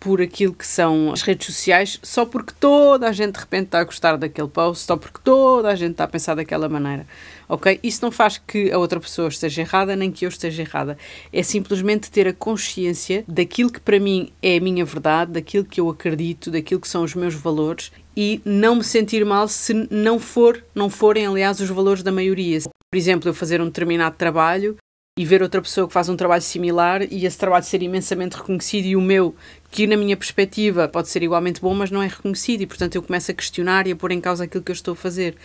por 0.00 0.22
aquilo 0.22 0.54
que 0.54 0.66
são 0.66 1.12
as 1.12 1.20
redes 1.20 1.54
sociais, 1.54 2.00
só 2.02 2.24
porque 2.24 2.54
toda 2.58 3.06
a 3.06 3.12
gente 3.12 3.34
de 3.34 3.40
repente 3.40 3.66
está 3.66 3.80
a 3.80 3.84
gostar 3.84 4.16
daquele 4.16 4.48
post, 4.48 4.86
só 4.86 4.96
porque 4.96 5.20
toda 5.22 5.68
a 5.68 5.76
gente 5.76 5.92
está 5.92 6.04
a 6.04 6.08
pensar 6.08 6.34
daquela 6.34 6.70
maneira. 6.70 7.06
Ok? 7.46 7.78
Isso 7.82 8.02
não 8.02 8.10
faz 8.10 8.38
que 8.38 8.72
a 8.72 8.78
outra 8.78 8.98
pessoa 8.98 9.28
esteja 9.28 9.60
errada, 9.60 9.94
nem 9.94 10.10
que 10.10 10.24
eu 10.24 10.30
esteja 10.30 10.62
errada. 10.62 10.96
É 11.30 11.42
simplesmente 11.42 12.10
ter 12.10 12.26
a 12.26 12.32
consciência 12.32 13.24
daquilo 13.28 13.70
que 13.70 13.80
para 13.80 14.00
mim 14.00 14.32
é 14.42 14.56
a 14.56 14.60
minha 14.60 14.84
verdade, 14.84 15.32
daquilo 15.32 15.64
que 15.64 15.80
eu 15.80 15.90
acredito, 15.90 16.50
daquilo 16.50 16.80
que 16.80 16.88
são 16.88 17.04
os 17.04 17.14
meus 17.14 17.34
valores 17.34 17.92
e 18.16 18.40
não 18.44 18.76
me 18.76 18.84
sentir 18.84 19.24
mal 19.24 19.48
se 19.48 19.74
não 19.90 20.18
for, 20.18 20.64
não 20.74 20.88
forem 20.88 21.26
aliás 21.26 21.60
os 21.60 21.68
valores 21.68 22.02
da 22.02 22.10
maioria. 22.10 22.58
Por 22.90 22.96
exemplo, 22.96 23.28
eu 23.28 23.34
fazer 23.34 23.60
um 23.60 23.66
determinado 23.66 24.16
trabalho 24.16 24.76
e 25.20 25.24
ver 25.26 25.42
outra 25.42 25.60
pessoa 25.60 25.86
que 25.86 25.92
faz 25.92 26.08
um 26.08 26.16
trabalho 26.16 26.40
similar 26.40 27.02
e 27.02 27.26
esse 27.26 27.36
trabalho 27.36 27.62
ser 27.62 27.82
imensamente 27.82 28.38
reconhecido 28.38 28.86
e 28.86 28.96
o 28.96 29.02
meu, 29.02 29.34
que 29.70 29.86
na 29.86 29.94
minha 29.94 30.16
perspectiva 30.16 30.88
pode 30.88 31.10
ser 31.10 31.22
igualmente 31.22 31.60
bom, 31.60 31.74
mas 31.74 31.90
não 31.90 32.02
é 32.02 32.06
reconhecido 32.06 32.62
e 32.62 32.66
portanto 32.66 32.94
eu 32.94 33.02
começo 33.02 33.30
a 33.30 33.34
questionar 33.34 33.86
e 33.86 33.92
a 33.92 33.96
pôr 33.96 34.12
em 34.12 34.20
causa 34.20 34.44
aquilo 34.44 34.64
que 34.64 34.70
eu 34.70 34.74
estou 34.74 34.92
a 34.92 34.96
fazer. 34.96 35.36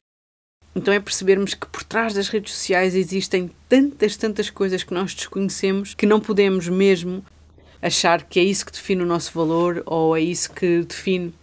Então 0.74 0.94
é 0.94 1.00
percebermos 1.01 1.53
que 1.53 1.67
por 1.67 1.84
trás 1.84 2.13
das 2.13 2.29
redes 2.29 2.53
sociais 2.53 2.96
existem 2.96 3.51
tantas, 3.67 4.15
tantas 4.15 4.50
coisas 4.50 4.82
que 4.82 4.94
nós 4.94 5.13
desconhecemos 5.13 5.94
que 5.94 6.05
não 6.05 6.22
podemos 6.22 6.70
mesmo 6.70 7.22
achar 7.82 8.24
que 8.24 8.39
é 8.39 8.44
isso 8.46 8.65
que 8.65 8.72
define 8.72 9.03
o 9.03 9.05
nosso 9.05 9.34
valor 9.34 9.84
ou 9.86 10.15
é 10.15 10.22
isso 10.22 10.53
que 10.53 10.84
define 10.84 11.34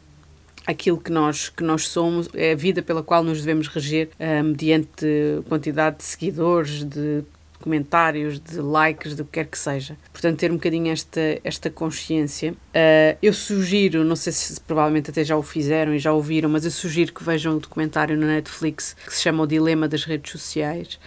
aquilo 0.66 0.96
que 0.96 1.12
nós, 1.12 1.50
que 1.50 1.62
nós 1.62 1.86
somos, 1.86 2.30
é 2.32 2.52
a 2.52 2.56
vida 2.56 2.82
pela 2.82 3.02
qual 3.02 3.22
nos 3.22 3.40
devemos 3.40 3.68
reger 3.68 4.08
uh, 4.18 4.42
mediante 4.42 5.06
quantidade 5.50 5.98
de 5.98 6.04
seguidores, 6.04 6.82
de 6.82 7.22
comentários, 7.62 8.38
de 8.38 8.60
likes, 8.60 9.14
do 9.14 9.24
que 9.24 9.32
quer 9.32 9.46
que 9.46 9.58
seja. 9.58 9.96
Portanto, 10.12 10.38
ter 10.38 10.50
um 10.50 10.56
bocadinho 10.56 10.92
esta, 10.92 11.40
esta 11.42 11.70
consciência. 11.70 12.52
Uh, 12.52 13.16
eu 13.22 13.32
sugiro, 13.32 14.04
não 14.04 14.16
sei 14.16 14.32
se 14.32 14.60
provavelmente 14.60 15.10
até 15.10 15.24
já 15.24 15.36
o 15.36 15.42
fizeram 15.42 15.94
e 15.94 15.98
já 15.98 16.12
ouviram, 16.12 16.50
mas 16.50 16.64
eu 16.64 16.70
sugiro 16.70 17.12
que 17.12 17.24
vejam 17.24 17.56
o 17.56 17.60
documentário 17.60 18.16
na 18.16 18.26
Netflix 18.26 18.94
que 19.06 19.14
se 19.14 19.22
chama 19.22 19.44
O 19.44 19.46
Dilema 19.46 19.88
das 19.88 20.04
Redes 20.04 20.30
Sociais 20.30 20.98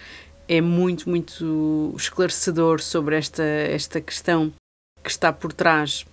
é 0.48 0.60
muito, 0.60 1.08
muito 1.08 1.94
esclarecedor 1.96 2.80
sobre 2.80 3.16
esta, 3.16 3.42
esta 3.42 4.00
questão 4.00 4.52
que 5.02 5.10
está 5.10 5.32
por 5.32 5.52
trás 5.52 6.04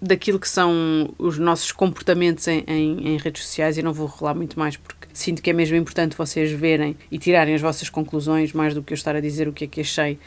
daquilo 0.00 0.40
que 0.40 0.48
são 0.48 1.14
os 1.18 1.38
nossos 1.38 1.72
comportamentos 1.72 2.48
em, 2.48 2.64
em, 2.66 3.08
em, 3.08 3.16
redes 3.18 3.44
sociais 3.44 3.76
e 3.76 3.82
não 3.82 3.92
vou 3.92 4.06
rolar 4.06 4.34
muito 4.34 4.58
mais 4.58 4.76
porque 4.76 4.99
sinto 5.12 5.42
que 5.42 5.50
é 5.50 5.52
mesmo 5.52 5.76
importante 5.76 6.16
vocês 6.16 6.50
verem 6.50 6.96
e 7.10 7.18
tirarem 7.18 7.54
as 7.54 7.60
vossas 7.60 7.88
conclusões 7.88 8.52
mais 8.52 8.74
do 8.74 8.82
que 8.82 8.92
eu 8.92 8.96
estar 8.96 9.14
a 9.16 9.20
dizer 9.20 9.48
o 9.48 9.52
que 9.52 9.64
é 9.64 9.66
que 9.66 9.80
achei. 9.80 10.18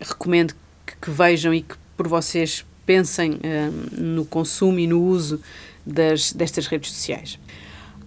Recomendo 0.00 0.54
que, 0.86 0.96
que 1.00 1.10
vejam 1.10 1.52
e 1.54 1.62
que 1.62 1.74
por 1.96 2.08
vocês 2.08 2.64
pensem 2.84 3.32
uh, 3.32 4.00
no 4.00 4.24
consumo 4.24 4.78
e 4.78 4.86
no 4.86 5.02
uso 5.02 5.40
das, 5.84 6.32
destas 6.32 6.66
redes 6.66 6.92
sociais. 6.92 7.38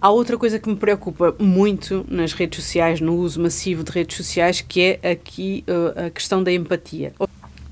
Há 0.00 0.10
outra 0.10 0.36
coisa 0.36 0.58
que 0.58 0.68
me 0.68 0.76
preocupa 0.76 1.34
muito 1.38 2.04
nas 2.08 2.32
redes 2.32 2.62
sociais, 2.62 3.00
no 3.00 3.16
uso 3.16 3.40
massivo 3.40 3.82
de 3.82 3.90
redes 3.92 4.16
sociais, 4.16 4.60
que 4.60 4.98
é 5.02 5.10
aqui 5.12 5.64
uh, 5.66 6.06
a 6.06 6.10
questão 6.10 6.42
da 6.42 6.52
empatia. 6.52 7.12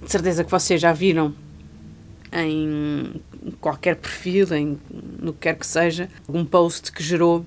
De 0.02 0.10
certeza 0.10 0.42
que 0.42 0.50
vocês 0.50 0.80
já 0.80 0.92
viram 0.92 1.34
em 2.32 3.20
qualquer 3.60 3.96
perfil, 3.96 4.52
em, 4.54 4.78
no 5.20 5.32
que 5.32 5.40
quer 5.40 5.56
que 5.56 5.66
seja, 5.66 6.08
algum 6.26 6.44
post 6.44 6.90
que 6.90 7.02
gerou 7.02 7.44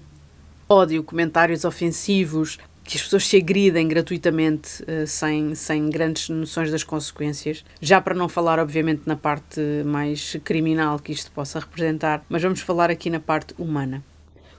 ódio, 0.70 1.04
comentários 1.04 1.64
ofensivos, 1.66 2.58
que 2.84 2.98
as 2.98 3.04
pessoas 3.04 3.28
se 3.28 3.38
agridem 3.38 3.88
gratuitamente 3.88 4.82
uh, 4.84 5.06
sem, 5.06 5.54
sem 5.56 5.90
grandes 5.90 6.30
noções 6.30 6.72
das 6.72 6.84
consequências. 6.84 7.64
Já 7.82 8.00
para 8.00 8.16
não 8.16 8.30
falar, 8.30 8.60
obviamente, 8.60 9.04
na 9.06 9.16
parte 9.16 9.60
mais 9.86 10.38
criminal 10.44 10.98
que 10.98 11.12
isto 11.12 11.32
possa 11.32 11.60
representar, 11.60 12.24
mas 12.30 12.42
vamos 12.42 12.62
falar 12.62 12.90
aqui 12.90 13.10
na 13.10 13.20
parte 13.20 13.54
humana. 13.58 14.04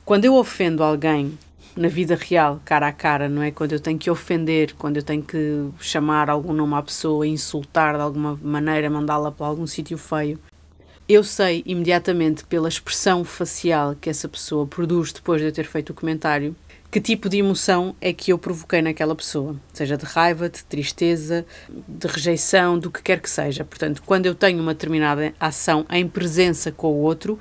Quando 0.04 0.24
eu 0.24 0.34
ofendo 0.34 0.82
alguém 0.82 1.38
na 1.76 1.88
vida 1.88 2.16
real, 2.16 2.60
cara 2.64 2.88
a 2.88 2.92
cara, 2.92 3.28
não 3.28 3.42
é? 3.42 3.50
Quando 3.50 3.72
eu 3.72 3.80
tenho 3.80 3.98
que 3.98 4.10
ofender, 4.10 4.74
quando 4.76 4.96
eu 4.96 5.02
tenho 5.02 5.22
que 5.22 5.68
chamar 5.80 6.28
algum 6.28 6.52
nome 6.52 6.74
à 6.74 6.82
pessoa, 6.82 7.26
insultar 7.26 7.94
de 7.94 8.02
alguma 8.02 8.38
maneira, 8.42 8.90
mandá-la 8.90 9.30
para 9.30 9.46
algum 9.46 9.66
sítio 9.66 9.96
feio, 9.96 10.38
eu 11.08 11.24
sei 11.24 11.62
imediatamente 11.64 12.44
pela 12.44 12.68
expressão 12.68 13.24
facial 13.24 13.96
que 13.98 14.10
essa 14.10 14.28
pessoa 14.28 14.66
produz 14.66 15.10
depois 15.10 15.40
de 15.40 15.48
eu 15.48 15.52
ter 15.52 15.64
feito 15.64 15.90
o 15.90 15.94
comentário 15.94 16.54
que 16.90 17.00
tipo 17.00 17.28
de 17.28 17.38
emoção 17.38 17.94
é 18.00 18.14
que 18.14 18.32
eu 18.32 18.38
provoquei 18.38 18.80
naquela 18.80 19.14
pessoa, 19.14 19.56
seja 19.74 19.96
de 19.96 20.06
raiva, 20.06 20.48
de 20.48 20.64
tristeza, 20.64 21.44
de 21.86 22.06
rejeição, 22.06 22.78
do 22.78 22.90
que 22.90 23.02
quer 23.02 23.20
que 23.20 23.28
seja. 23.28 23.62
Portanto, 23.62 24.02
quando 24.06 24.24
eu 24.24 24.34
tenho 24.34 24.62
uma 24.62 24.72
determinada 24.72 25.34
ação 25.38 25.84
em 25.90 26.08
presença 26.08 26.72
com 26.72 26.88
o 26.88 27.02
outro, 27.02 27.38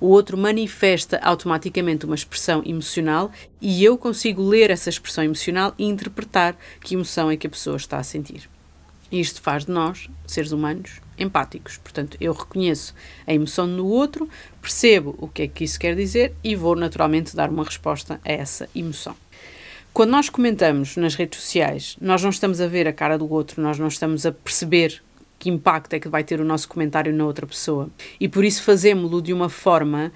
o 0.00 0.08
outro 0.08 0.36
manifesta 0.36 1.20
automaticamente 1.22 2.04
uma 2.04 2.16
expressão 2.16 2.60
emocional 2.66 3.30
e 3.60 3.84
eu 3.84 3.96
consigo 3.96 4.42
ler 4.42 4.68
essa 4.68 4.90
expressão 4.90 5.22
emocional 5.22 5.72
e 5.78 5.84
interpretar 5.84 6.56
que 6.80 6.96
emoção 6.96 7.30
é 7.30 7.36
que 7.36 7.46
a 7.46 7.50
pessoa 7.50 7.76
está 7.76 7.98
a 7.98 8.02
sentir. 8.02 8.50
Isto 9.12 9.42
faz 9.42 9.66
de 9.66 9.70
nós, 9.70 10.08
seres 10.26 10.52
humanos, 10.52 11.02
empáticos. 11.18 11.76
Portanto, 11.76 12.16
eu 12.18 12.32
reconheço 12.32 12.94
a 13.26 13.34
emoção 13.34 13.66
no 13.66 13.86
outro, 13.86 14.26
percebo 14.60 15.14
o 15.18 15.28
que 15.28 15.42
é 15.42 15.48
que 15.48 15.64
isso 15.64 15.78
quer 15.78 15.94
dizer 15.94 16.34
e 16.42 16.56
vou 16.56 16.74
naturalmente 16.74 17.36
dar 17.36 17.50
uma 17.50 17.62
resposta 17.62 18.18
a 18.24 18.32
essa 18.32 18.66
emoção. 18.74 19.14
Quando 19.92 20.10
nós 20.10 20.30
comentamos 20.30 20.96
nas 20.96 21.14
redes 21.14 21.38
sociais, 21.38 21.98
nós 22.00 22.22
não 22.22 22.30
estamos 22.30 22.58
a 22.62 22.66
ver 22.66 22.88
a 22.88 22.92
cara 22.94 23.18
do 23.18 23.30
outro, 23.30 23.60
nós 23.60 23.78
não 23.78 23.88
estamos 23.88 24.24
a 24.24 24.32
perceber 24.32 25.02
que 25.38 25.50
impacto 25.50 25.92
é 25.92 26.00
que 26.00 26.08
vai 26.08 26.24
ter 26.24 26.40
o 26.40 26.44
nosso 26.44 26.66
comentário 26.66 27.12
na 27.12 27.26
outra 27.26 27.46
pessoa. 27.46 27.90
E 28.18 28.28
por 28.28 28.44
isso 28.44 28.62
fazemos-lo 28.62 29.20
de 29.20 29.34
uma 29.34 29.50
forma 29.50 30.10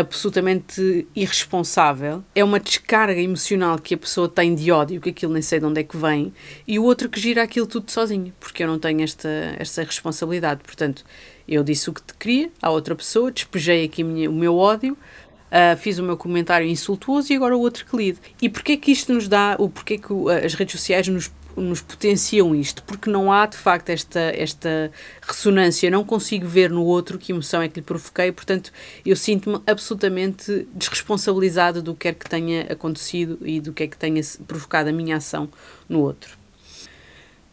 absolutamente 0.00 1.06
irresponsável. 1.14 2.22
É 2.34 2.42
uma 2.42 2.58
descarga 2.58 3.20
emocional 3.20 3.78
que 3.78 3.94
a 3.94 3.98
pessoa 3.98 4.28
tem 4.28 4.54
de 4.54 4.70
ódio, 4.70 5.00
que 5.00 5.10
aquilo 5.10 5.32
nem 5.32 5.42
sei 5.42 5.60
de 5.60 5.66
onde 5.66 5.80
é 5.80 5.84
que 5.84 5.96
vem, 5.96 6.32
e 6.66 6.78
o 6.78 6.84
outro 6.84 7.08
que 7.08 7.20
gira 7.20 7.42
aquilo 7.42 7.66
tudo 7.66 7.90
sozinho, 7.90 8.32
porque 8.38 8.62
eu 8.62 8.68
não 8.68 8.78
tenho 8.78 9.02
esta, 9.02 9.28
esta 9.58 9.82
responsabilidade. 9.82 10.60
Portanto, 10.64 11.04
eu 11.48 11.62
disse 11.62 11.88
o 11.88 11.92
que 11.92 12.02
te 12.02 12.14
queria 12.14 12.50
à 12.60 12.70
outra 12.70 12.94
pessoa, 12.94 13.30
despejei 13.30 13.84
aqui 13.84 14.02
o 14.02 14.32
meu 14.32 14.56
ódio, 14.56 14.94
uh, 14.94 15.76
fiz 15.76 15.98
o 15.98 16.02
meu 16.02 16.16
comentário 16.16 16.66
insultuoso 16.66 17.32
e 17.32 17.36
agora 17.36 17.56
o 17.56 17.60
outro 17.60 17.86
que 17.86 17.96
lide. 17.96 18.18
E 18.40 18.48
porquê 18.48 18.76
que 18.76 18.90
isto 18.90 19.12
nos 19.12 19.28
dá, 19.28 19.56
o 19.58 19.68
porquê 19.68 19.98
que 19.98 20.12
as 20.44 20.54
redes 20.54 20.72
sociais 20.78 21.06
nos 21.08 21.30
nos 21.56 21.80
potenciam 21.80 22.54
isto, 22.54 22.82
porque 22.84 23.10
não 23.10 23.32
há 23.32 23.46
de 23.46 23.56
facto 23.56 23.90
esta, 23.90 24.20
esta 24.20 24.90
ressonância, 25.22 25.90
não 25.90 26.04
consigo 26.04 26.46
ver 26.46 26.70
no 26.70 26.84
outro 26.84 27.18
que 27.18 27.32
emoção 27.32 27.62
é 27.62 27.68
que 27.68 27.80
lhe 27.80 27.86
provoquei, 27.86 28.30
portanto 28.30 28.72
eu 29.04 29.16
sinto-me 29.16 29.60
absolutamente 29.66 30.68
desresponsabilizada 30.74 31.80
do 31.80 31.94
que 31.94 32.08
é 32.08 32.12
que 32.12 32.28
tenha 32.28 32.62
acontecido 32.70 33.38
e 33.42 33.60
do 33.60 33.72
que 33.72 33.84
é 33.84 33.86
que 33.86 33.96
tenha 33.96 34.20
provocado 34.46 34.90
a 34.90 34.92
minha 34.92 35.16
ação 35.16 35.48
no 35.88 36.00
outro. 36.00 36.36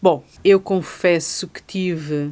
Bom, 0.02 0.22
eu 0.44 0.60
confesso 0.60 1.48
que 1.48 1.64
tive, 1.64 2.32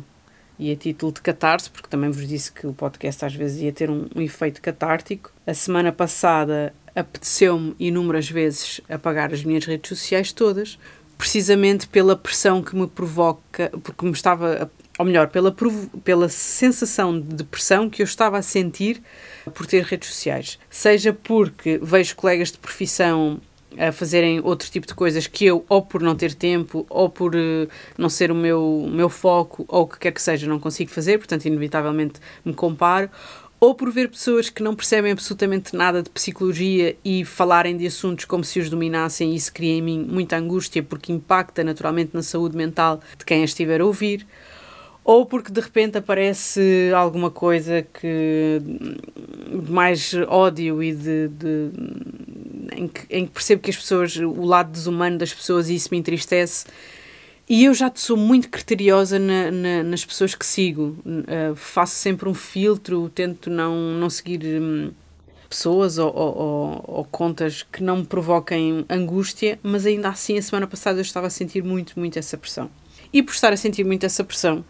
e 0.60 0.72
a 0.74 0.76
título 0.76 1.14
de 1.14 1.22
catarse, 1.22 1.70
porque 1.70 1.88
também 1.88 2.12
vos 2.12 2.28
disse 2.28 2.52
que 2.52 2.68
o 2.68 2.74
podcast 2.74 3.24
às 3.24 3.34
vezes 3.34 3.62
ia 3.62 3.72
ter 3.72 3.90
um, 3.90 4.08
um 4.14 4.22
efeito 4.22 4.62
catártico, 4.62 5.32
a 5.48 5.54
semana 5.54 5.90
passada 5.90 6.74
apeteceu-me 6.94 7.74
inúmeras 7.80 8.30
vezes 8.30 8.82
apagar 8.90 9.34
as 9.34 9.46
minhas 9.46 9.66
redes 9.66 9.88
sociais 9.88 10.34
todas, 10.34 10.78
precisamente 11.22 11.88
pela 11.88 12.16
pressão 12.16 12.64
que 12.64 12.76
me 12.76 12.88
provoca, 12.88 13.72
porque 13.84 14.04
me 14.04 14.12
estava, 14.12 14.72
ou 14.98 15.06
melhor, 15.06 15.28
pela, 15.28 15.56
pela 16.04 16.28
sensação 16.28 17.22
de 17.22 17.44
pressão 17.44 17.88
que 17.88 18.02
eu 18.02 18.06
estava 18.06 18.40
a 18.40 18.42
sentir 18.42 19.00
por 19.54 19.68
ter 19.68 19.84
redes 19.84 20.10
sociais. 20.10 20.58
Seja 20.68 21.14
porque 21.14 21.80
vejo 21.80 22.16
colegas 22.16 22.52
de 22.52 22.58
profissão 22.58 23.40
a 23.78 23.92
fazerem 23.92 24.42
outro 24.44 24.68
tipo 24.72 24.88
de 24.88 24.96
coisas 24.96 25.28
que 25.28 25.46
eu, 25.46 25.64
ou 25.70 25.84
por 25.84 26.02
não 26.02 26.16
ter 26.16 26.34
tempo, 26.34 26.88
ou 26.90 27.08
por 27.08 27.36
uh, 27.36 27.70
não 28.00 28.10
ser 28.10 28.32
o 28.32 28.36
meu, 28.36 28.90
meu 28.92 29.08
foco, 29.08 29.64
ou 29.68 29.84
o 29.84 29.88
que 29.88 30.00
quer 30.00 30.12
que 30.12 30.22
seja, 30.22 30.48
não 30.48 30.60
consigo 30.60 30.90
fazer, 30.90 31.20
portanto, 31.20 31.46
inevitavelmente 31.46 32.20
me 32.44 32.56
comparo, 32.56 33.12
ou 33.64 33.76
por 33.76 33.92
ver 33.92 34.10
pessoas 34.10 34.50
que 34.50 34.64
não 34.64 34.74
percebem 34.74 35.12
absolutamente 35.12 35.76
nada 35.76 36.02
de 36.02 36.10
psicologia 36.10 36.96
e 37.06 37.24
falarem 37.24 37.78
de 37.78 37.86
assuntos 37.86 38.26
como 38.26 38.44
se 38.44 38.60
os 38.60 38.72
dominassem, 38.72 39.34
e 39.34 39.36
isso 39.36 39.54
cria 39.54 39.74
em 39.74 39.82
mim 39.84 40.04
muita 40.10 40.36
angústia 40.36 40.82
porque 40.82 41.14
impacta 41.14 41.64
naturalmente 41.64 42.10
na 42.12 42.24
saúde 42.24 42.58
mental 42.58 43.00
de 43.16 43.24
quem 43.24 43.44
a 43.44 43.46
estiver 43.46 43.80
a 43.80 43.86
ouvir, 43.86 44.26
ou 45.04 45.28
porque 45.28 45.52
de 45.52 45.62
repente 45.62 45.96
aparece 45.96 46.92
alguma 46.96 47.30
coisa 47.30 47.84
que 47.84 48.60
de 49.64 49.72
mais 49.72 50.12
ódio 50.28 50.82
e 50.82 50.96
de, 50.96 51.28
de 51.28 51.70
em, 52.76 52.88
que, 52.88 53.02
em 53.12 53.26
que 53.28 53.32
percebo 53.32 53.62
que 53.62 53.70
as 53.70 53.78
pessoas, 53.78 54.16
o 54.16 54.44
lado 54.44 54.72
desumano 54.72 55.20
das 55.20 55.36
pessoas 55.36 55.70
e 55.70 55.76
isso 55.76 55.90
me 55.92 56.00
entristece 56.00 56.66
e 57.52 57.66
eu 57.66 57.74
já 57.74 57.92
sou 57.94 58.16
muito 58.16 58.48
criteriosa 58.48 59.20
na, 59.20 59.52
na, 59.52 59.84
nas 59.84 60.06
pessoas 60.06 60.34
que 60.34 60.46
sigo. 60.46 60.98
Uh, 61.06 61.54
faço 61.54 61.96
sempre 61.96 62.30
um 62.30 62.34
filtro, 62.34 63.10
tento 63.10 63.50
não, 63.50 63.76
não 63.76 64.10
seguir 64.10 64.42
um, 64.46 64.94
pessoas 65.50 65.98
ou, 65.98 66.16
ou, 66.16 66.38
ou, 66.38 66.84
ou, 66.88 67.04
contas 67.04 67.64
que 67.64 67.84
não 67.84 67.98
me 67.98 68.06
provoquem 68.06 68.86
angústia, 68.90 69.60
mas 69.62 69.86
ainda 69.86 70.08
assim, 70.08 70.38
a 70.38 70.42
semana 70.42 70.66
passada 70.66 71.00
eu 71.00 71.02
estava 71.02 71.28
a 71.28 71.30
sentir 71.30 71.62
muito, 71.62 72.00
muito 72.00 72.18
essa 72.18 72.38
pressão. 72.38 72.72
E 73.12 73.22
por 73.22 73.34
estar 73.34 73.52
a 73.52 73.58
sentir 73.58 73.84
muito 73.84 74.06
essa 74.06 74.24
pressão, 74.24 74.64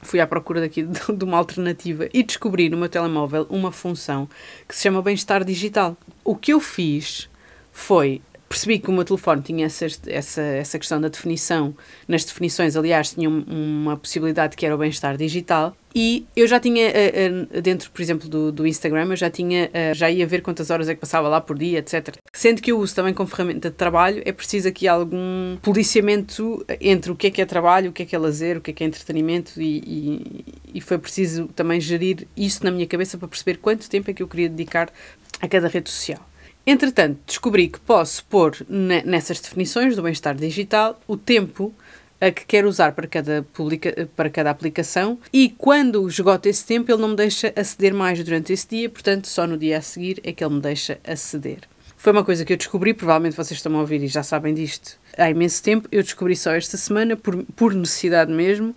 fui 0.00 0.18
à 0.18 0.26
procura 0.26 0.62
daqui 0.62 0.84
de, 0.84 1.12
de 1.14 1.24
uma 1.24 1.36
alternativa 1.36 2.08
e 2.14 2.22
descobri 2.22 2.70
no 2.70 2.78
meu 2.78 2.88
telemóvel 2.88 3.46
uma 3.50 3.70
função 3.70 4.26
que 4.66 4.74
se 4.74 4.80
chama 4.80 5.02
bem-estar 5.02 5.44
digital. 5.44 5.94
O 6.24 6.34
que 6.34 6.54
eu 6.54 6.58
fiz 6.58 7.28
foi 7.70 8.22
percebi 8.48 8.78
que 8.78 8.88
o 8.88 8.92
meu 8.92 9.04
telefone 9.04 9.42
tinha 9.42 9.66
essa, 9.66 9.86
essa, 10.06 10.42
essa 10.42 10.78
questão 10.78 11.00
da 11.00 11.08
definição. 11.08 11.74
Nas 12.06 12.24
definições, 12.24 12.76
aliás, 12.76 13.12
tinha 13.12 13.28
uma 13.28 13.96
possibilidade 13.96 14.56
que 14.56 14.64
era 14.64 14.74
o 14.74 14.78
bem-estar 14.78 15.16
digital. 15.16 15.76
E 15.94 16.26
eu 16.36 16.46
já 16.46 16.60
tinha, 16.60 16.86
eh, 16.86 17.46
eh, 17.52 17.60
dentro, 17.60 17.90
por 17.90 18.00
exemplo, 18.00 18.28
do, 18.28 18.52
do 18.52 18.66
Instagram, 18.66 19.08
eu 19.10 19.16
já 19.16 19.30
tinha, 19.30 19.70
eh, 19.72 19.94
já 19.94 20.10
ia 20.10 20.26
ver 20.26 20.42
quantas 20.42 20.70
horas 20.70 20.88
é 20.88 20.94
que 20.94 21.00
passava 21.00 21.28
lá 21.28 21.40
por 21.40 21.58
dia, 21.58 21.78
etc. 21.78 22.16
Sendo 22.32 22.60
que 22.62 22.70
eu 22.70 22.78
uso 22.78 22.94
também 22.94 23.14
como 23.14 23.28
ferramenta 23.28 23.70
de 23.70 23.76
trabalho, 23.76 24.22
é 24.24 24.30
preciso 24.30 24.68
aqui 24.68 24.86
algum 24.86 25.56
policiamento 25.62 26.64
entre 26.80 27.10
o 27.10 27.16
que 27.16 27.26
é 27.26 27.30
que 27.30 27.42
é 27.42 27.46
trabalho, 27.46 27.90
o 27.90 27.92
que 27.92 28.02
é 28.02 28.06
que 28.06 28.14
é 28.14 28.18
lazer, 28.18 28.58
o 28.58 28.60
que 28.60 28.70
é 28.70 28.74
que 28.74 28.84
é 28.84 28.86
entretenimento 28.86 29.60
e, 29.60 29.78
e, 29.78 30.44
e 30.74 30.80
foi 30.80 30.98
preciso 30.98 31.48
também 31.48 31.80
gerir 31.80 32.28
isso 32.36 32.62
na 32.64 32.70
minha 32.70 32.86
cabeça 32.86 33.16
para 33.18 33.26
perceber 33.26 33.56
quanto 33.56 33.88
tempo 33.88 34.10
é 34.10 34.14
que 34.14 34.22
eu 34.22 34.28
queria 34.28 34.48
dedicar 34.48 34.92
a 35.40 35.48
cada 35.48 35.68
rede 35.68 35.90
social. 35.90 36.20
Entretanto, 36.70 37.18
descobri 37.26 37.66
que 37.68 37.80
posso 37.80 38.22
pôr 38.26 38.54
nessas 38.68 39.40
definições 39.40 39.96
do 39.96 40.02
bem-estar 40.02 40.34
digital 40.34 41.00
o 41.08 41.16
tempo 41.16 41.74
a 42.20 42.30
que 42.30 42.44
quero 42.44 42.68
usar 42.68 42.92
para 42.92 43.06
cada, 43.06 43.42
publica, 43.54 44.06
para 44.14 44.28
cada 44.28 44.50
aplicação 44.50 45.18
e 45.32 45.48
quando 45.48 46.06
esgoto 46.06 46.46
esse 46.46 46.66
tempo 46.66 46.92
ele 46.92 47.00
não 47.00 47.08
me 47.08 47.16
deixa 47.16 47.54
aceder 47.56 47.94
mais 47.94 48.22
durante 48.22 48.52
esse 48.52 48.68
dia, 48.68 48.90
portanto 48.90 49.28
só 49.28 49.46
no 49.46 49.56
dia 49.56 49.78
a 49.78 49.80
seguir 49.80 50.20
é 50.22 50.30
que 50.30 50.44
ele 50.44 50.56
me 50.56 50.60
deixa 50.60 51.00
aceder. 51.04 51.60
Foi 51.96 52.12
uma 52.12 52.22
coisa 52.22 52.44
que 52.44 52.52
eu 52.52 52.56
descobri, 52.58 52.92
provavelmente 52.92 53.34
vocês 53.34 53.56
estão 53.56 53.74
a 53.74 53.80
ouvir 53.80 54.02
e 54.02 54.06
já 54.06 54.22
sabem 54.22 54.52
disto 54.52 54.98
há 55.16 55.30
imenso 55.30 55.62
tempo, 55.62 55.88
eu 55.90 56.02
descobri 56.02 56.36
só 56.36 56.52
esta 56.52 56.76
semana 56.76 57.16
por, 57.16 57.44
por 57.56 57.72
necessidade 57.72 58.30
mesmo 58.30 58.76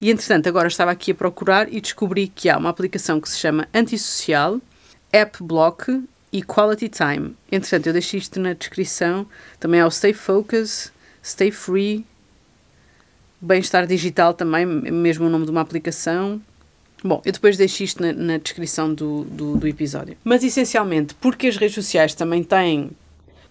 e 0.00 0.10
entretanto 0.10 0.48
agora 0.48 0.68
estava 0.68 0.90
aqui 0.90 1.10
a 1.10 1.14
procurar 1.14 1.70
e 1.70 1.82
descobri 1.82 2.28
que 2.28 2.48
há 2.48 2.56
uma 2.56 2.70
aplicação 2.70 3.20
que 3.20 3.28
se 3.28 3.38
chama 3.38 3.68
Antissocial, 3.74 4.58
App 5.12 5.42
Block 5.42 6.02
e 6.32 6.42
quality 6.42 6.88
time. 6.88 7.34
Entretanto, 7.50 7.86
eu 7.86 7.92
deixo 7.92 8.16
isto 8.16 8.40
na 8.40 8.52
descrição. 8.52 9.26
Também 9.58 9.80
há 9.80 9.86
o 9.86 9.90
Stay 9.90 10.12
Focus, 10.12 10.92
Stay 11.24 11.50
Free, 11.50 12.04
Bem-estar 13.40 13.86
Digital 13.86 14.34
também, 14.34 14.64
mesmo 14.64 15.26
o 15.26 15.28
nome 15.28 15.44
de 15.44 15.50
uma 15.50 15.60
aplicação. 15.60 16.40
Bom, 17.04 17.20
eu 17.24 17.32
depois 17.32 17.56
deixo 17.56 17.84
isto 17.84 18.02
na, 18.02 18.12
na 18.12 18.38
descrição 18.38 18.92
do, 18.92 19.24
do, 19.24 19.56
do 19.56 19.68
episódio. 19.68 20.16
Mas 20.24 20.42
essencialmente, 20.42 21.14
porque 21.14 21.46
as 21.46 21.56
redes 21.56 21.74
sociais 21.74 22.14
também 22.14 22.42
têm 22.42 22.90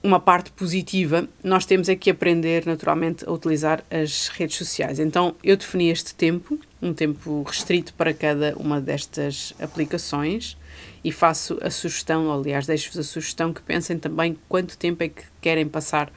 uma 0.04 0.20
parte 0.20 0.52
positiva, 0.52 1.28
nós 1.44 1.66
temos 1.66 1.90
é 1.90 1.96
que 1.96 2.12
aprender 2.12 2.66
naturalmente 2.66 3.28
a 3.28 3.32
utilizar 3.32 3.84
as 3.90 4.28
redes 4.28 4.58
sociais. 4.58 5.00
Então 5.00 5.36
eu 5.44 5.58
defini 5.58 5.90
este 5.90 6.14
tempo, 6.14 6.60
um 6.82 6.94
tempo 6.94 7.44
restrito 7.44 7.94
para 7.94 8.14
cada 8.14 8.56
uma 8.58 8.80
destas 8.80 9.54
aplicações 9.60 10.58
e 11.06 11.12
faço 11.12 11.60
a 11.62 11.70
sugestão, 11.70 12.34
aliás, 12.34 12.66
deixo-vos 12.66 12.98
a 12.98 13.04
sugestão 13.04 13.54
que 13.54 13.62
pensem 13.62 13.96
também 13.96 14.36
quanto 14.50 14.76
tempo 14.76 15.04
é 15.04 15.10
que 15.10 15.22
querem 15.40 15.68
passar 15.68 16.12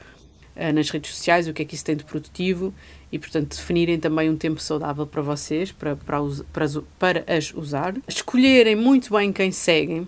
uh, 0.55 0.73
nas 0.73 0.89
redes 0.89 1.13
sociais, 1.13 1.47
o 1.47 1.53
que 1.53 1.61
é 1.61 1.65
que 1.65 1.75
isso 1.75 1.85
tem 1.85 1.95
de 1.95 2.03
produtivo 2.03 2.73
e, 3.11 3.19
portanto, 3.19 3.55
definirem 3.55 3.99
também 3.99 4.31
um 4.31 4.35
tempo 4.35 4.59
saudável 4.59 5.05
para 5.05 5.21
vocês, 5.21 5.71
para, 5.71 5.95
para, 5.95 6.17
para, 6.51 6.67
para 6.97 7.23
as 7.27 7.53
usar. 7.53 7.93
Escolherem 8.07 8.75
muito 8.75 9.13
bem 9.13 9.31
quem 9.31 9.51
seguem, 9.51 10.07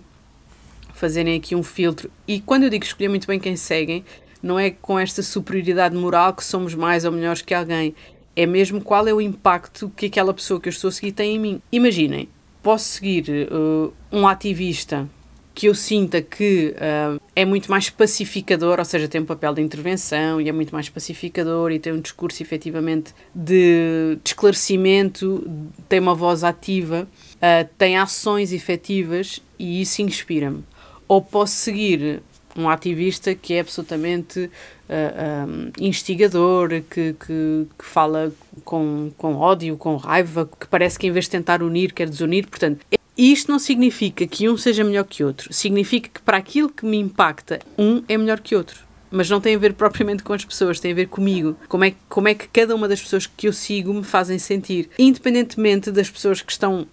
fazerem 0.92 1.36
aqui 1.36 1.54
um 1.54 1.62
filtro. 1.62 2.10
E 2.26 2.40
quando 2.40 2.64
eu 2.64 2.68
digo 2.68 2.84
escolher 2.84 3.08
muito 3.08 3.28
bem 3.28 3.38
quem 3.38 3.54
seguem, 3.54 4.04
não 4.42 4.58
é 4.58 4.70
com 4.72 4.98
esta 4.98 5.22
superioridade 5.22 5.94
moral 5.94 6.34
que 6.34 6.44
somos 6.44 6.74
mais 6.74 7.04
ou 7.04 7.12
melhores 7.12 7.40
que 7.40 7.54
alguém. 7.54 7.94
É 8.34 8.46
mesmo 8.46 8.80
qual 8.80 9.06
é 9.06 9.14
o 9.14 9.20
impacto 9.20 9.92
que 9.96 10.06
aquela 10.06 10.34
pessoa 10.34 10.60
que 10.60 10.68
eu 10.68 10.72
estou 10.72 10.88
a 10.88 10.92
seguir 10.92 11.12
tem 11.12 11.36
em 11.36 11.38
mim. 11.38 11.62
Imaginem, 11.70 12.28
posso 12.62 12.84
seguir 12.84 13.48
uh, 13.50 13.92
um 14.10 14.26
ativista 14.26 15.08
que 15.54 15.66
eu 15.66 15.74
sinta 15.74 16.22
que 16.22 16.74
uh, 16.76 17.20
é 17.36 17.44
muito 17.44 17.70
mais 17.70 17.90
pacificador, 17.90 18.78
ou 18.78 18.84
seja, 18.84 19.06
tem 19.06 19.20
um 19.20 19.26
papel 19.26 19.52
de 19.54 19.60
intervenção 19.60 20.40
e 20.40 20.48
é 20.48 20.52
muito 20.52 20.72
mais 20.72 20.88
pacificador 20.88 21.70
e 21.72 21.78
tem 21.78 21.92
um 21.92 22.00
discurso 22.00 22.42
efetivamente 22.42 23.14
de, 23.34 24.18
de 24.22 24.30
esclarecimento, 24.30 25.46
tem 25.88 26.00
uma 26.00 26.14
voz 26.14 26.42
ativa, 26.42 27.06
uh, 27.34 27.68
tem 27.76 27.98
ações 27.98 28.52
efetivas 28.52 29.42
e 29.58 29.82
isso 29.82 30.00
inspira-me. 30.00 30.64
Ou 31.06 31.20
posso 31.20 31.54
seguir 31.54 32.22
um 32.56 32.68
ativista 32.68 33.34
que 33.34 33.54
é 33.54 33.60
absolutamente 33.60 34.40
uh, 34.40 34.50
ah, 34.88 35.46
um, 35.46 35.72
instigador, 35.78 36.68
que, 36.90 37.14
que, 37.14 37.66
que, 37.78 37.84
fala 37.84 38.32
com, 38.64 39.10
com 39.16 39.34
ódio, 39.36 39.76
com 39.76 39.96
raiva, 39.96 40.48
que 40.60 40.66
parece 40.66 40.98
que 40.98 41.06
em 41.06 41.10
vez 41.10 41.26
de 41.26 41.32
tentar 41.32 41.62
unir, 41.62 41.92
quer 41.92 42.08
desunir. 42.08 42.46
Portanto, 42.46 42.84
isto 43.16 43.50
não 43.50 43.58
significa 43.58 44.26
que 44.26 44.48
um 44.48 44.56
seja 44.56 44.84
melhor 44.84 45.04
que 45.04 45.22
outro. 45.24 45.52
Significa 45.52 46.08
que 46.12 46.22
para 46.22 46.36
aquilo 46.36 46.68
que 46.68 46.84
me 46.84 46.98
impacta, 46.98 47.60
um 47.78 48.02
é 48.08 48.16
melhor 48.16 48.40
que 48.40 48.56
outro. 48.56 48.80
Mas 49.10 49.28
não 49.28 49.40
tem 49.40 49.54
a 49.54 49.58
ver 49.58 49.74
propriamente 49.74 50.22
com 50.22 50.32
as 50.32 50.44
pessoas, 50.44 50.80
tem 50.80 50.92
a 50.92 50.94
ver 50.94 51.08
comigo. 51.08 51.54
Como 51.68 51.84
é, 51.84 51.94
como 52.08 52.28
é 52.28 52.34
que 52.34 52.48
cada 52.48 52.74
uma 52.74 52.88
das 52.88 53.02
pessoas 53.02 53.26
que 53.26 53.46
eu 53.46 53.52
sigo 53.52 53.92
me 53.92 54.04
fazem 54.04 54.38
sentir. 54.38 54.88
Independentemente 54.98 55.90
das 55.90 56.08
pessoas 56.08 56.40
que 56.40 56.50
estão 56.50 56.86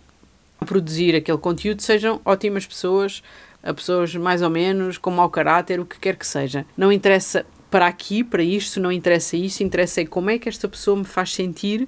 a 0.60 0.66
produzir 0.66 1.16
aquele 1.16 1.38
conteúdo, 1.38 1.82
sejam 1.82 2.20
ótimas 2.25 2.66
pessoas, 2.66 3.24
a 3.63 3.74
pessoas 3.74 4.16
mais 4.16 4.42
ou 4.42 4.50
menos, 4.50 4.98
com 4.98 5.12
mau 5.12 5.30
caráter, 5.30 5.80
o 5.80 5.86
que 5.86 6.00
quer 6.00 6.16
que 6.16 6.25
seja. 6.25 6.66
Não 6.78 6.92
interessa 6.92 7.46
para 7.70 7.88
aqui, 7.88 8.24
para 8.24 8.42
isto, 8.42 8.80
não 8.80 8.92
interessa 8.92 9.38
isso, 9.38 9.62
interessa 9.62 10.01
é 10.01 10.06
como 10.06 10.30
é 10.30 10.39
que 10.39 10.50
esta 10.50 10.68
pessoa 10.68 10.98
me 10.98 11.06
faz 11.06 11.34
sentir, 11.34 11.88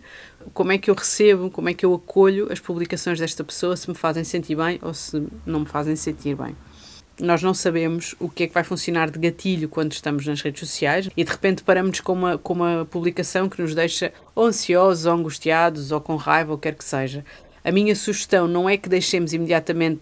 como 0.53 0.72
é 0.72 0.77
que 0.77 0.90
eu 0.90 0.96
recebo, 0.96 1.50
como 1.50 1.70
é 1.70 1.74
que 1.74 1.86
eu 1.86 1.94
acolho 1.94 2.51
as 2.51 2.60
publicações 2.60 3.20
desta 3.20 3.44
pessoa, 3.44 3.75
se 3.75 3.90
me 3.90 3.96
fazem 3.96 4.24
sentir 4.24 4.55
bem 4.55 4.79
ou 4.81 4.94
se 4.94 5.25
não 5.46 5.62
me 5.62 5.66
fazem 5.66 5.96
sentir 5.96 6.36
bem. 6.36 6.55
Nós 7.20 7.44
não 7.44 7.53
sabemos 7.53 8.16
o 8.20 8.29
que 8.29 8.44
é 8.44 8.48
que 8.48 8.53
vai 8.53 8.64
funcionar 8.64 9.10
de 9.10 9.20
gatilho 9.20 9.70
quando 9.70 9.92
estamos 9.92 10.25
nas 10.25 10.42
redes 10.42 10.60
sociais 10.60 11.10
e 11.16 11.24
de 11.24 11.31
repente 11.31 11.64
paramos 11.64 12.00
com 12.00 12.14
uma, 12.14 12.38
com 12.38 12.53
uma 12.53 12.88
publicação 12.90 13.50
que 13.50 13.62
nos 13.62 13.75
deixa 13.75 14.14
ou 14.34 14.46
ansiosos, 14.46 15.05
ou 15.05 15.14
angustiados, 15.14 15.92
ou 15.92 16.01
com 16.01 16.16
raiva, 16.16 16.51
ou 16.51 16.57
quer 16.57 16.74
que 16.74 16.84
seja. 16.84 17.24
A 17.64 17.72
minha 17.72 17.96
sugestão 17.96 18.48
não 18.48 18.68
é 18.68 18.75
que 18.75 18.90
deixemos 18.90 19.34
imediatamente 19.34 20.01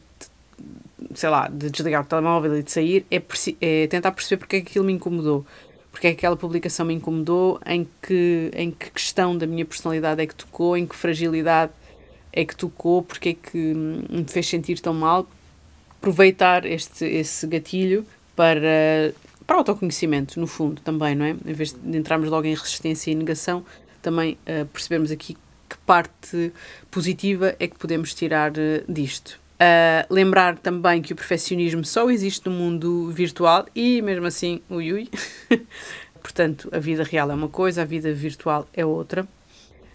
sei 1.13 1.29
lá, 1.29 1.47
de 1.47 1.69
desligar 1.69 2.03
o 2.03 2.05
telemóvel 2.05 2.57
e 2.57 2.63
de 2.63 2.71
sair, 2.71 3.05
é, 3.12 3.21
é 3.62 3.88
tentar 3.88 4.12
perceber 4.12 4.38
porque 4.38 4.55
é 4.57 4.62
que 4.62 4.69
aquilo 4.69 4.85
me 4.85 4.93
incomodou. 4.93 5.45
Porque 5.91 6.07
é 6.07 6.12
que 6.12 6.17
aquela 6.17 6.38
publicação 6.38 6.85
me 6.85 6.93
incomodou, 6.93 7.59
em 7.65 7.88
que, 8.01 8.51
em 8.53 8.71
que 8.71 8.91
questão 8.91 9.38
da 9.38 9.47
minha 9.47 9.65
personalidade 9.65 10.21
é 10.21 10.27
que 10.27 10.35
tocou, 10.35 10.77
em 10.77 10.85
que 10.85 10.95
fragilidade 10.95 11.71
é 12.31 12.45
que 12.45 12.55
tocou, 12.55 13.01
porque 13.01 13.29
é 13.29 13.33
que 13.33 13.57
me 13.57 14.25
fez 14.27 14.47
sentir 14.47 14.79
tão 14.79 14.93
mal. 14.93 15.27
Aproveitar 15.97 16.65
este, 16.65 17.05
esse 17.05 17.45
gatilho 17.47 18.05
para, 18.35 19.13
para 19.45 19.57
autoconhecimento, 19.57 20.39
no 20.39 20.47
fundo, 20.47 20.79
também, 20.81 21.15
não 21.15 21.25
é? 21.25 21.31
Em 21.31 21.53
vez 21.53 21.73
de 21.73 21.97
entrarmos 21.97 22.29
logo 22.29 22.47
em 22.47 22.53
resistência 22.53 23.12
e 23.12 23.15
negação, 23.15 23.65
também 24.01 24.38
uh, 24.47 24.65
percebermos 24.67 25.12
aqui 25.12 25.35
que 25.67 25.77
parte 25.85 26.53
positiva 26.89 27.55
é 27.59 27.67
que 27.67 27.77
podemos 27.77 28.13
tirar 28.13 28.51
uh, 28.51 28.83
disto. 28.88 29.39
Uh, 29.61 30.07
lembrar 30.09 30.57
também 30.57 31.01
que 31.01 31.11
o 31.11 31.15
perfeccionismo 31.17 31.83
só 31.83 32.09
existe 32.09 32.47
no 32.47 32.55
mundo 32.55 33.11
virtual 33.11 33.65
e 33.75 34.01
mesmo 34.01 34.25
assim, 34.25 34.61
ui 34.69 34.93
ui. 34.93 35.09
Portanto, 36.21 36.69
a 36.71 36.79
vida 36.79 37.03
real 37.03 37.29
é 37.29 37.33
uma 37.33 37.49
coisa, 37.49 37.81
a 37.81 37.85
vida 37.85 38.13
virtual 38.13 38.67
é 38.73 38.85
outra. 38.85 39.27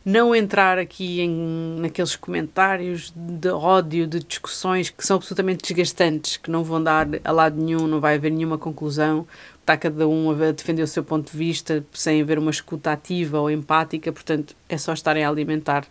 Não 0.04 0.34
entrar 0.34 0.78
aqui 0.78 1.22
em, 1.22 1.78
naqueles 1.78 2.14
comentários 2.14 3.10
de 3.16 3.48
ódio, 3.48 4.06
de 4.06 4.22
discussões 4.22 4.90
que 4.90 5.06
são 5.06 5.16
absolutamente 5.16 5.62
desgastantes, 5.62 6.36
que 6.36 6.50
não 6.50 6.62
vão 6.62 6.82
dar 6.82 7.08
a 7.24 7.32
lado 7.32 7.58
nenhum, 7.58 7.86
não 7.86 8.00
vai 8.00 8.16
haver 8.16 8.30
nenhuma 8.30 8.58
conclusão. 8.58 9.26
Está 9.62 9.78
cada 9.78 10.06
um 10.06 10.30
a 10.30 10.52
defender 10.52 10.82
o 10.82 10.86
seu 10.86 11.02
ponto 11.02 11.32
de 11.32 11.38
vista 11.38 11.82
sem 11.90 12.20
haver 12.20 12.38
uma 12.38 12.50
escuta 12.50 12.92
ativa 12.92 13.40
ou 13.40 13.50
empática, 13.50 14.12
portanto, 14.12 14.54
é 14.68 14.76
só 14.76 14.92
estarem 14.92 15.24
a 15.24 15.28
alimentar 15.30 15.86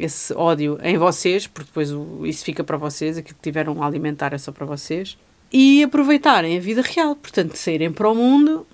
esse 0.00 0.32
ódio 0.34 0.78
em 0.82 0.96
vocês, 0.96 1.46
porque 1.46 1.68
depois 1.68 1.90
isso 2.24 2.44
fica 2.44 2.64
para 2.64 2.76
vocês, 2.76 3.18
aquilo 3.18 3.36
que 3.36 3.42
tiveram 3.42 3.82
a 3.82 3.86
alimentar 3.86 4.32
é 4.32 4.38
só 4.38 4.50
para 4.50 4.64
vocês, 4.64 5.18
e 5.52 5.82
aproveitarem 5.82 6.56
a 6.56 6.60
vida 6.60 6.80
real, 6.80 7.14
portanto, 7.14 7.54
saírem 7.56 7.92
para 7.92 8.08
o 8.08 8.14
mundo, 8.14 8.66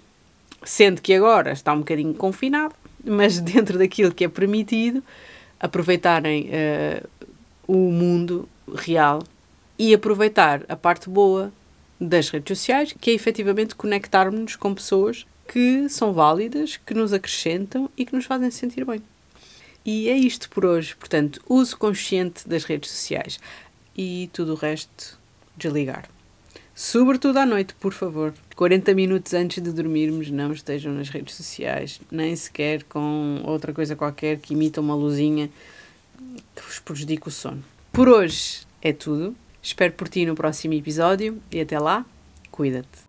sendo 0.64 1.02
que 1.02 1.12
agora 1.14 1.52
está 1.52 1.72
um 1.72 1.78
bocadinho 1.78 2.14
confinado, 2.14 2.74
mas 3.04 3.40
dentro 3.40 3.78
daquilo 3.78 4.14
que 4.14 4.24
é 4.24 4.28
permitido, 4.28 5.02
aproveitarem 5.58 6.48
uh, 6.50 7.08
o 7.66 7.90
mundo 7.90 8.48
real 8.74 9.22
e 9.78 9.94
aproveitar 9.94 10.64
a 10.68 10.76
parte 10.76 11.08
boa 11.08 11.52
das 12.00 12.28
redes 12.28 12.58
sociais, 12.58 12.94
que 13.00 13.10
é 13.10 13.14
efetivamente 13.14 13.74
conectarmos-nos 13.74 14.54
com 14.54 14.74
pessoas 14.74 15.26
que 15.48 15.88
são 15.88 16.12
válidas, 16.12 16.76
que 16.76 16.94
nos 16.94 17.12
acrescentam 17.12 17.88
e 17.96 18.04
que 18.04 18.14
nos 18.14 18.26
fazem 18.26 18.50
sentir 18.50 18.84
bem. 18.84 19.00
E 19.86 20.08
é 20.08 20.16
isto 20.16 20.50
por 20.50 20.66
hoje. 20.66 20.96
Portanto, 20.96 21.40
uso 21.48 21.76
consciente 21.76 22.48
das 22.48 22.64
redes 22.64 22.90
sociais 22.90 23.38
e 23.96 24.28
tudo 24.32 24.54
o 24.54 24.56
resto 24.56 25.16
desligar. 25.56 26.08
Sobretudo 26.74 27.38
à 27.38 27.46
noite, 27.46 27.72
por 27.74 27.92
favor. 27.92 28.34
40 28.56 28.92
minutos 28.94 29.32
antes 29.32 29.62
de 29.62 29.70
dormirmos, 29.70 30.28
não 30.28 30.52
estejam 30.52 30.92
nas 30.92 31.08
redes 31.08 31.36
sociais, 31.36 32.00
nem 32.10 32.34
sequer 32.34 32.82
com 32.84 33.40
outra 33.44 33.72
coisa 33.72 33.94
qualquer 33.94 34.38
que 34.38 34.54
imita 34.54 34.80
uma 34.80 34.94
luzinha 34.94 35.48
que 36.54 36.62
vos 36.62 36.80
prejudique 36.80 37.28
o 37.28 37.30
sono. 37.30 37.64
Por 37.92 38.08
hoje 38.08 38.66
é 38.82 38.92
tudo. 38.92 39.36
Espero 39.62 39.92
por 39.92 40.08
ti 40.08 40.26
no 40.26 40.34
próximo 40.34 40.74
episódio 40.74 41.40
e 41.50 41.60
até 41.60 41.78
lá, 41.78 42.04
cuida-te. 42.50 43.05